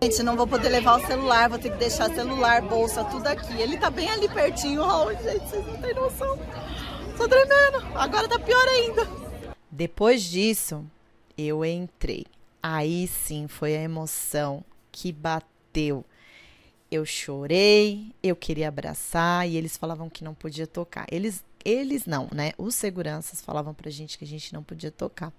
Gente, 0.02 0.24
não 0.24 0.36
vou 0.36 0.48
poder 0.48 0.70
levar 0.70 1.02
o 1.02 1.06
celular, 1.06 1.50
vou 1.50 1.60
ter 1.60 1.72
que 1.72 1.78
deixar 1.78 2.10
celular, 2.14 2.62
bolsa, 2.62 3.04
tudo 3.04 3.28
aqui. 3.28 3.54
Ele 3.62 3.78
tá 3.78 3.90
bem 3.90 4.10
ali 4.10 4.30
pertinho, 4.30 4.84
Raul, 4.84 5.12
gente, 5.12 5.50
vocês 5.50 5.66
não 5.66 5.78
têm 5.82 5.94
noção. 5.94 6.40
Tô 7.18 7.28
tremendo, 7.28 7.86
agora 7.96 8.28
tá 8.28 8.40
pior 8.40 8.66
ainda. 8.68 9.06
Depois 9.70 10.24
disso, 10.24 10.86
eu 11.38 11.66
entrei. 11.66 12.26
Aí 12.64 13.08
sim 13.08 13.48
foi 13.48 13.76
a 13.76 13.82
emoção 13.82 14.64
que 14.92 15.12
bateu. 15.12 16.06
Eu 16.92 17.06
chorei, 17.06 18.14
eu 18.24 18.36
queria 18.36 18.68
abraçar 18.68 19.48
e 19.48 19.56
eles 19.56 19.78
falavam 19.78 20.10
que 20.10 20.24
não 20.24 20.34
podia 20.34 20.66
tocar. 20.66 21.06
Eles, 21.12 21.44
eles 21.64 22.06
não, 22.06 22.28
né? 22.34 22.52
Os 22.58 22.74
seguranças 22.74 23.42
falavam 23.42 23.74
pra 23.74 23.92
gente 23.92 24.18
que 24.18 24.24
a 24.24 24.28
gente 24.28 24.54
não 24.54 24.64
podia 24.64 24.92
tocar. 24.92 25.32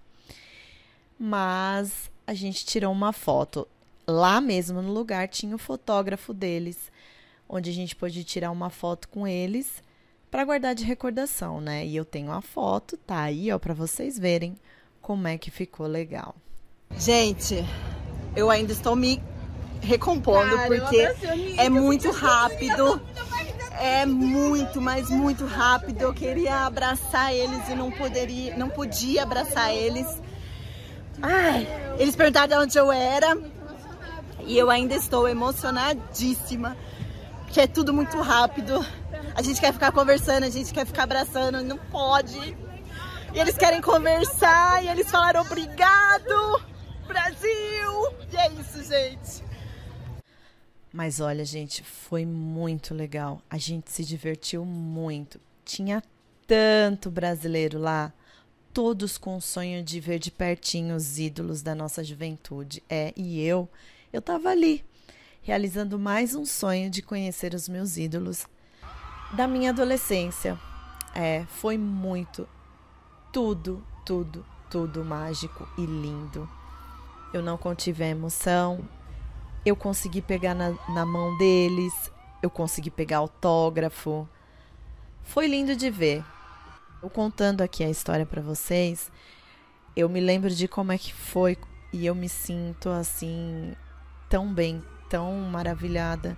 Mas 1.19 2.11
a 2.27 2.35
gente 2.35 2.65
tirou 2.65 2.93
uma 2.93 3.13
foto. 3.13 3.67
Lá 4.07 4.41
mesmo 4.41 4.81
no 4.81 4.93
lugar 4.93 5.29
tinha 5.29 5.55
o 5.55 5.59
fotógrafo 5.59 6.33
deles, 6.33 6.91
onde 7.49 7.71
a 7.71 7.73
gente 7.73 7.97
pôde 7.97 8.23
tirar 8.23 8.51
uma 8.51 8.71
foto 8.71 9.09
com 9.09 9.27
eles 9.27 9.83
para 10.31 10.45
guardar 10.45 10.75
de 10.75 10.85
recordação, 10.85 11.61
né? 11.61 11.85
E 11.85 11.97
eu 11.97 12.05
tenho 12.05 12.31
a 12.31 12.41
foto, 12.41 12.97
tá 12.97 13.23
aí, 13.23 13.51
ó, 13.53 13.59
para 13.59 13.75
vocês 13.75 14.17
verem 14.17 14.57
como 15.03 15.27
é 15.27 15.37
que 15.37 15.51
ficou 15.51 15.87
legal. 15.87 16.37
Gente, 16.97 17.57
eu 18.37 18.51
ainda 18.51 18.73
estou 18.73 18.95
me 18.95 19.21
recompondo 19.81 20.57
Cara, 20.57 20.69
porque 20.69 21.09
é 21.57 21.69
muito 21.69 22.11
rápido. 22.11 23.01
É 23.79 24.05
muito, 24.05 24.81
mas 24.81 25.09
muito 25.09 25.47
rápido. 25.47 26.03
Eu 26.03 26.13
queria 26.13 26.67
abraçar 26.67 27.33
eles 27.33 27.69
e 27.69 27.75
não 27.75 27.91
poderia, 27.91 28.57
não 28.57 28.69
podia 28.69 29.23
abraçar 29.23 29.75
eles. 29.75 30.07
Ai, 31.23 31.67
eles 31.99 32.15
perguntaram 32.15 32.63
onde 32.63 32.79
eu 32.79 32.93
era 32.93 33.39
e 34.45 34.59
eu 34.59 34.71
ainda 34.71 34.95
estou 34.95 35.29
emocionadíssima, 35.29 36.77
que 37.49 37.61
é 37.61 37.67
tudo 37.67 37.93
muito 37.93 38.21
rápido. 38.21 38.85
A 39.35 39.43
gente 39.43 39.61
quer 39.61 39.73
ficar 39.73 39.93
conversando, 39.93 40.45
a 40.45 40.51
gente 40.51 40.73
quer 40.75 40.87
ficar 40.87 41.05
abraçando, 41.05 41.63
não 41.63 41.79
pode. 41.79 42.57
E 43.33 43.39
eles 43.39 43.57
querem 43.57 43.81
conversar 43.81 44.85
e 44.85 44.89
eles 44.89 45.11
falaram 45.11 45.43
obrigado. 45.43 46.63
Brasil! 47.07 48.15
E 48.33 48.37
é 48.37 48.51
isso, 48.61 48.83
gente. 48.83 49.50
Mas 50.93 51.21
olha, 51.21 51.45
gente, 51.45 51.85
foi 51.85 52.27
muito 52.27 52.95
legal. 52.95 53.41
A 53.49 53.57
gente 53.57 53.91
se 53.93 54.05
divertiu 54.05 54.65
muito. 54.65 55.41
Tinha 55.65 56.03
tanto 56.47 57.11
brasileiro 57.11 57.79
lá, 57.79 58.13
todos 58.75 59.17
com 59.17 59.37
o 59.37 59.41
sonho 59.41 59.85
de 59.85 60.01
ver 60.01 60.19
de 60.19 60.33
pertinho 60.33 60.97
os 60.97 61.19
ídolos 61.19 61.63
da 61.63 61.75
nossa 61.77 62.03
juventude. 62.03 62.83
É, 62.89 63.13
e 63.17 63.41
eu, 63.41 63.69
eu 64.13 64.21
tava 64.21 64.49
ali, 64.49 64.85
realizando 65.43 65.97
mais 65.97 66.35
um 66.35 66.45
sonho 66.45 66.91
de 66.91 67.03
conhecer 67.03 67.55
os 67.55 67.69
meus 67.69 67.97
ídolos 67.97 68.47
da 69.33 69.47
minha 69.47 69.71
adolescência. 69.71 70.59
É, 71.15 71.45
foi 71.49 71.79
muito, 71.79 72.49
tudo, 73.33 73.85
tudo, 74.05 74.45
tudo 74.69 75.05
mágico 75.05 75.69
e 75.79 75.83
lindo. 75.87 76.49
Eu 77.33 77.43
não 77.43 77.57
contive 77.57 78.03
a 78.03 78.09
emoção. 78.09 78.81
Eu 79.65 79.77
consegui 79.77 80.23
pegar 80.23 80.55
na, 80.55 80.71
na 80.89 81.05
mão 81.05 81.37
deles. 81.37 81.93
Eu 82.43 82.51
consegui 82.51 82.91
pegar 82.91 83.19
autógrafo. 83.19 84.29
Foi 85.23 85.47
lindo 85.47 85.77
de 85.77 85.91
ver. 85.91 86.25
Eu 87.03 87.09
contando 87.09 87.63
aqui 87.63 87.83
a 87.83 87.89
história 87.89 88.27
para 88.27 88.43
vocês, 88.43 89.11
eu 89.97 90.07
me 90.07 90.21
lembro 90.21 90.51
de 90.51 90.69
como 90.69 90.93
é 90.93 90.99
que 90.99 91.15
foi 91.15 91.57
e 91.93 92.05
eu 92.05 92.15
me 92.15 92.29
sinto 92.29 92.91
assim 92.91 93.75
tão 94.29 94.53
bem, 94.53 94.83
tão 95.09 95.33
maravilhada 95.51 96.37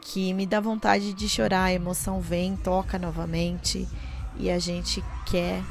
que 0.00 0.32
me 0.32 0.46
dá 0.46 0.60
vontade 0.60 1.12
de 1.12 1.28
chorar, 1.28 1.64
a 1.64 1.72
emoção 1.72 2.20
vem, 2.20 2.56
toca 2.56 2.98
novamente 2.98 3.88
e 4.36 4.48
a 4.48 4.60
gente 4.60 5.02
quer 5.26 5.62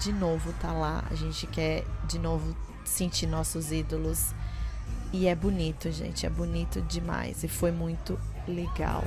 de 0.00 0.10
novo 0.12 0.50
estar 0.50 0.68
tá 0.68 0.74
lá, 0.74 1.04
a 1.10 1.14
gente 1.14 1.46
quer 1.46 1.84
de 2.08 2.18
novo 2.18 2.56
sentir 2.84 3.26
nossos 3.26 3.70
ídolos. 3.70 4.34
E 5.16 5.28
é 5.28 5.34
bonito, 5.36 5.92
gente, 5.92 6.26
é 6.26 6.28
bonito 6.28 6.82
demais 6.82 7.44
e 7.44 7.48
foi 7.48 7.70
muito 7.70 8.18
legal. 8.48 9.04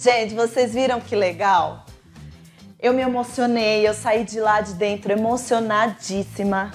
Gente, 0.00 0.34
vocês 0.34 0.72
viram 0.72 0.98
que 0.98 1.14
legal? 1.14 1.84
Eu 2.80 2.94
me 2.94 3.02
emocionei, 3.02 3.86
eu 3.86 3.92
saí 3.92 4.24
de 4.24 4.40
lá 4.40 4.62
de 4.62 4.72
dentro 4.72 5.12
emocionadíssima. 5.12 6.70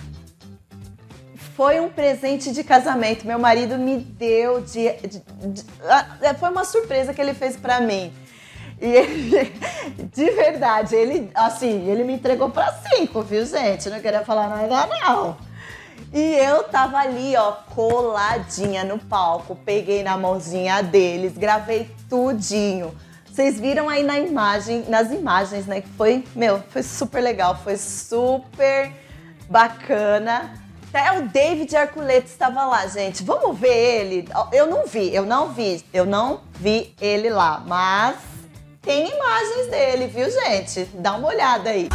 Foi 1.55 1.79
um 1.79 1.89
presente 1.89 2.51
de 2.51 2.63
casamento. 2.63 3.25
Meu 3.25 3.39
marido 3.39 3.79
me 3.79 3.97
deu 3.97 4.61
de, 4.61 4.93
de, 4.97 5.23
de 5.53 5.63
ah, 5.89 6.35
foi 6.39 6.51
uma 6.51 6.63
surpresa 6.63 7.15
que 7.15 7.21
ele 7.21 7.33
fez 7.33 7.57
para 7.57 7.81
mim. 7.81 8.13
E 8.79 8.85
ele, 8.85 9.51
de 10.13 10.29
verdade, 10.29 10.93
ele, 10.93 11.31
assim, 11.33 11.89
ele 11.89 12.03
me 12.03 12.13
entregou 12.13 12.51
para 12.51 12.73
cinco, 12.73 13.23
viu, 13.23 13.43
gente? 13.43 13.89
Não 13.89 13.99
queria 13.99 14.23
falar 14.23 14.49
nada, 14.49 14.85
não. 14.99 15.35
E 16.13 16.35
eu 16.35 16.61
tava 16.65 16.99
ali, 16.99 17.35
ó, 17.35 17.53
coladinha 17.73 18.83
no 18.83 18.99
palco, 18.99 19.55
peguei 19.55 20.03
na 20.03 20.15
mãozinha 20.15 20.83
deles, 20.83 21.35
gravei 21.35 21.89
tudinho. 22.07 22.93
Vocês 23.35 23.59
viram 23.59 23.89
aí 23.89 24.01
na 24.01 24.17
imagem, 24.17 24.85
nas 24.87 25.11
imagens, 25.11 25.65
né? 25.65 25.81
Que 25.81 25.89
foi, 25.97 26.23
meu, 26.33 26.63
foi 26.69 26.81
super 26.81 27.19
legal, 27.19 27.59
foi 27.61 27.75
super 27.75 28.93
bacana. 29.49 30.53
Até 30.87 31.19
o 31.19 31.27
David 31.27 31.75
Arculeta 31.75 32.27
estava 32.27 32.63
lá, 32.63 32.87
gente. 32.87 33.25
Vamos 33.25 33.59
ver 33.59 33.75
ele. 33.75 34.29
Eu 34.53 34.67
não 34.67 34.87
vi, 34.87 35.13
eu 35.13 35.25
não 35.25 35.49
vi, 35.51 35.83
eu 35.93 36.05
não 36.05 36.43
vi 36.53 36.95
ele 37.01 37.29
lá, 37.29 37.61
mas 37.67 38.15
tem 38.81 39.13
imagens 39.13 39.67
dele, 39.67 40.07
viu, 40.07 40.31
gente? 40.31 40.85
Dá 40.93 41.17
uma 41.17 41.27
olhada 41.27 41.71
aí. 41.71 41.89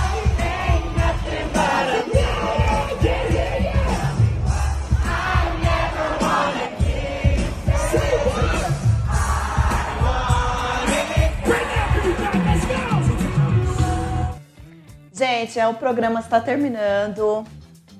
Gente, 15.40 15.58
é, 15.58 15.66
o 15.66 15.72
programa 15.72 16.20
está 16.20 16.38
terminando, 16.38 17.46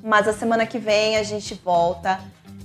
mas 0.05 0.29
a 0.29 0.33
semana 0.35 0.67
que 0.67 0.79
vem 0.79 1.17
a 1.17 1.23
gente 1.23 1.55
volta 1.55 2.21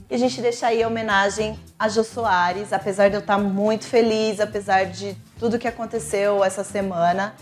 e 0.09 0.15
a 0.15 0.17
gente 0.17 0.41
deixa 0.41 0.67
aí 0.67 0.83
a 0.83 0.87
homenagem 0.89 1.57
a 1.79 1.87
Jô 1.87 2.03
Soares, 2.03 2.73
apesar 2.73 3.07
de 3.07 3.15
eu 3.15 3.21
estar 3.21 3.37
muito 3.37 3.85
feliz, 3.85 4.41
apesar 4.41 4.83
de 4.87 5.15
tudo 5.39 5.57
que 5.57 5.65
aconteceu 5.65 6.43
essa 6.43 6.61
semana. 6.61 7.35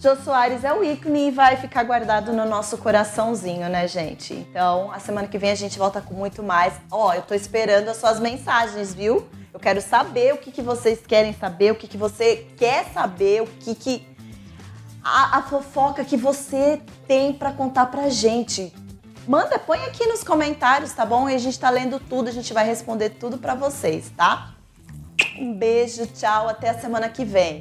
Jô 0.00 0.16
Soares 0.16 0.64
é 0.64 0.74
o 0.74 0.82
ícone 0.82 1.28
e 1.28 1.30
vai 1.30 1.56
ficar 1.58 1.84
guardado 1.84 2.32
no 2.32 2.44
nosso 2.44 2.76
coraçãozinho, 2.78 3.68
né, 3.68 3.86
gente? 3.86 4.34
Então, 4.34 4.90
a 4.90 4.98
semana 4.98 5.28
que 5.28 5.38
vem 5.38 5.52
a 5.52 5.54
gente 5.54 5.78
volta 5.78 6.00
com 6.00 6.14
muito 6.14 6.42
mais. 6.42 6.74
Ó, 6.90 7.10
oh, 7.10 7.14
eu 7.14 7.22
tô 7.22 7.34
esperando 7.34 7.88
as 7.88 7.98
suas 7.98 8.18
mensagens, 8.18 8.92
viu? 8.92 9.28
Eu 9.54 9.60
quero 9.60 9.80
saber 9.80 10.34
o 10.34 10.38
que, 10.38 10.50
que 10.50 10.60
vocês 10.60 10.98
querem 11.06 11.32
saber, 11.32 11.70
o 11.70 11.76
que, 11.76 11.86
que 11.86 11.96
você 11.96 12.48
quer 12.56 12.86
saber, 12.86 13.42
o 13.42 13.46
que, 13.46 13.76
que 13.76 14.15
a, 15.06 15.38
a 15.38 15.42
fofoca 15.42 16.04
que 16.04 16.16
você 16.16 16.82
tem 17.06 17.32
para 17.32 17.52
contar 17.52 17.86
pra 17.86 18.08
gente. 18.08 18.74
Manda, 19.26 19.58
põe 19.58 19.78
aqui 19.84 20.04
nos 20.06 20.24
comentários, 20.24 20.92
tá 20.92 21.06
bom? 21.06 21.28
E 21.28 21.34
a 21.34 21.38
gente 21.38 21.58
tá 21.58 21.70
lendo 21.70 22.00
tudo, 22.00 22.28
a 22.28 22.32
gente 22.32 22.52
vai 22.52 22.66
responder 22.66 23.10
tudo 23.10 23.38
para 23.38 23.54
vocês, 23.54 24.12
tá? 24.16 24.52
Um 25.38 25.54
beijo, 25.54 26.06
tchau, 26.06 26.48
até 26.48 26.70
a 26.70 26.78
semana 26.78 27.08
que 27.08 27.24
vem. 27.24 27.60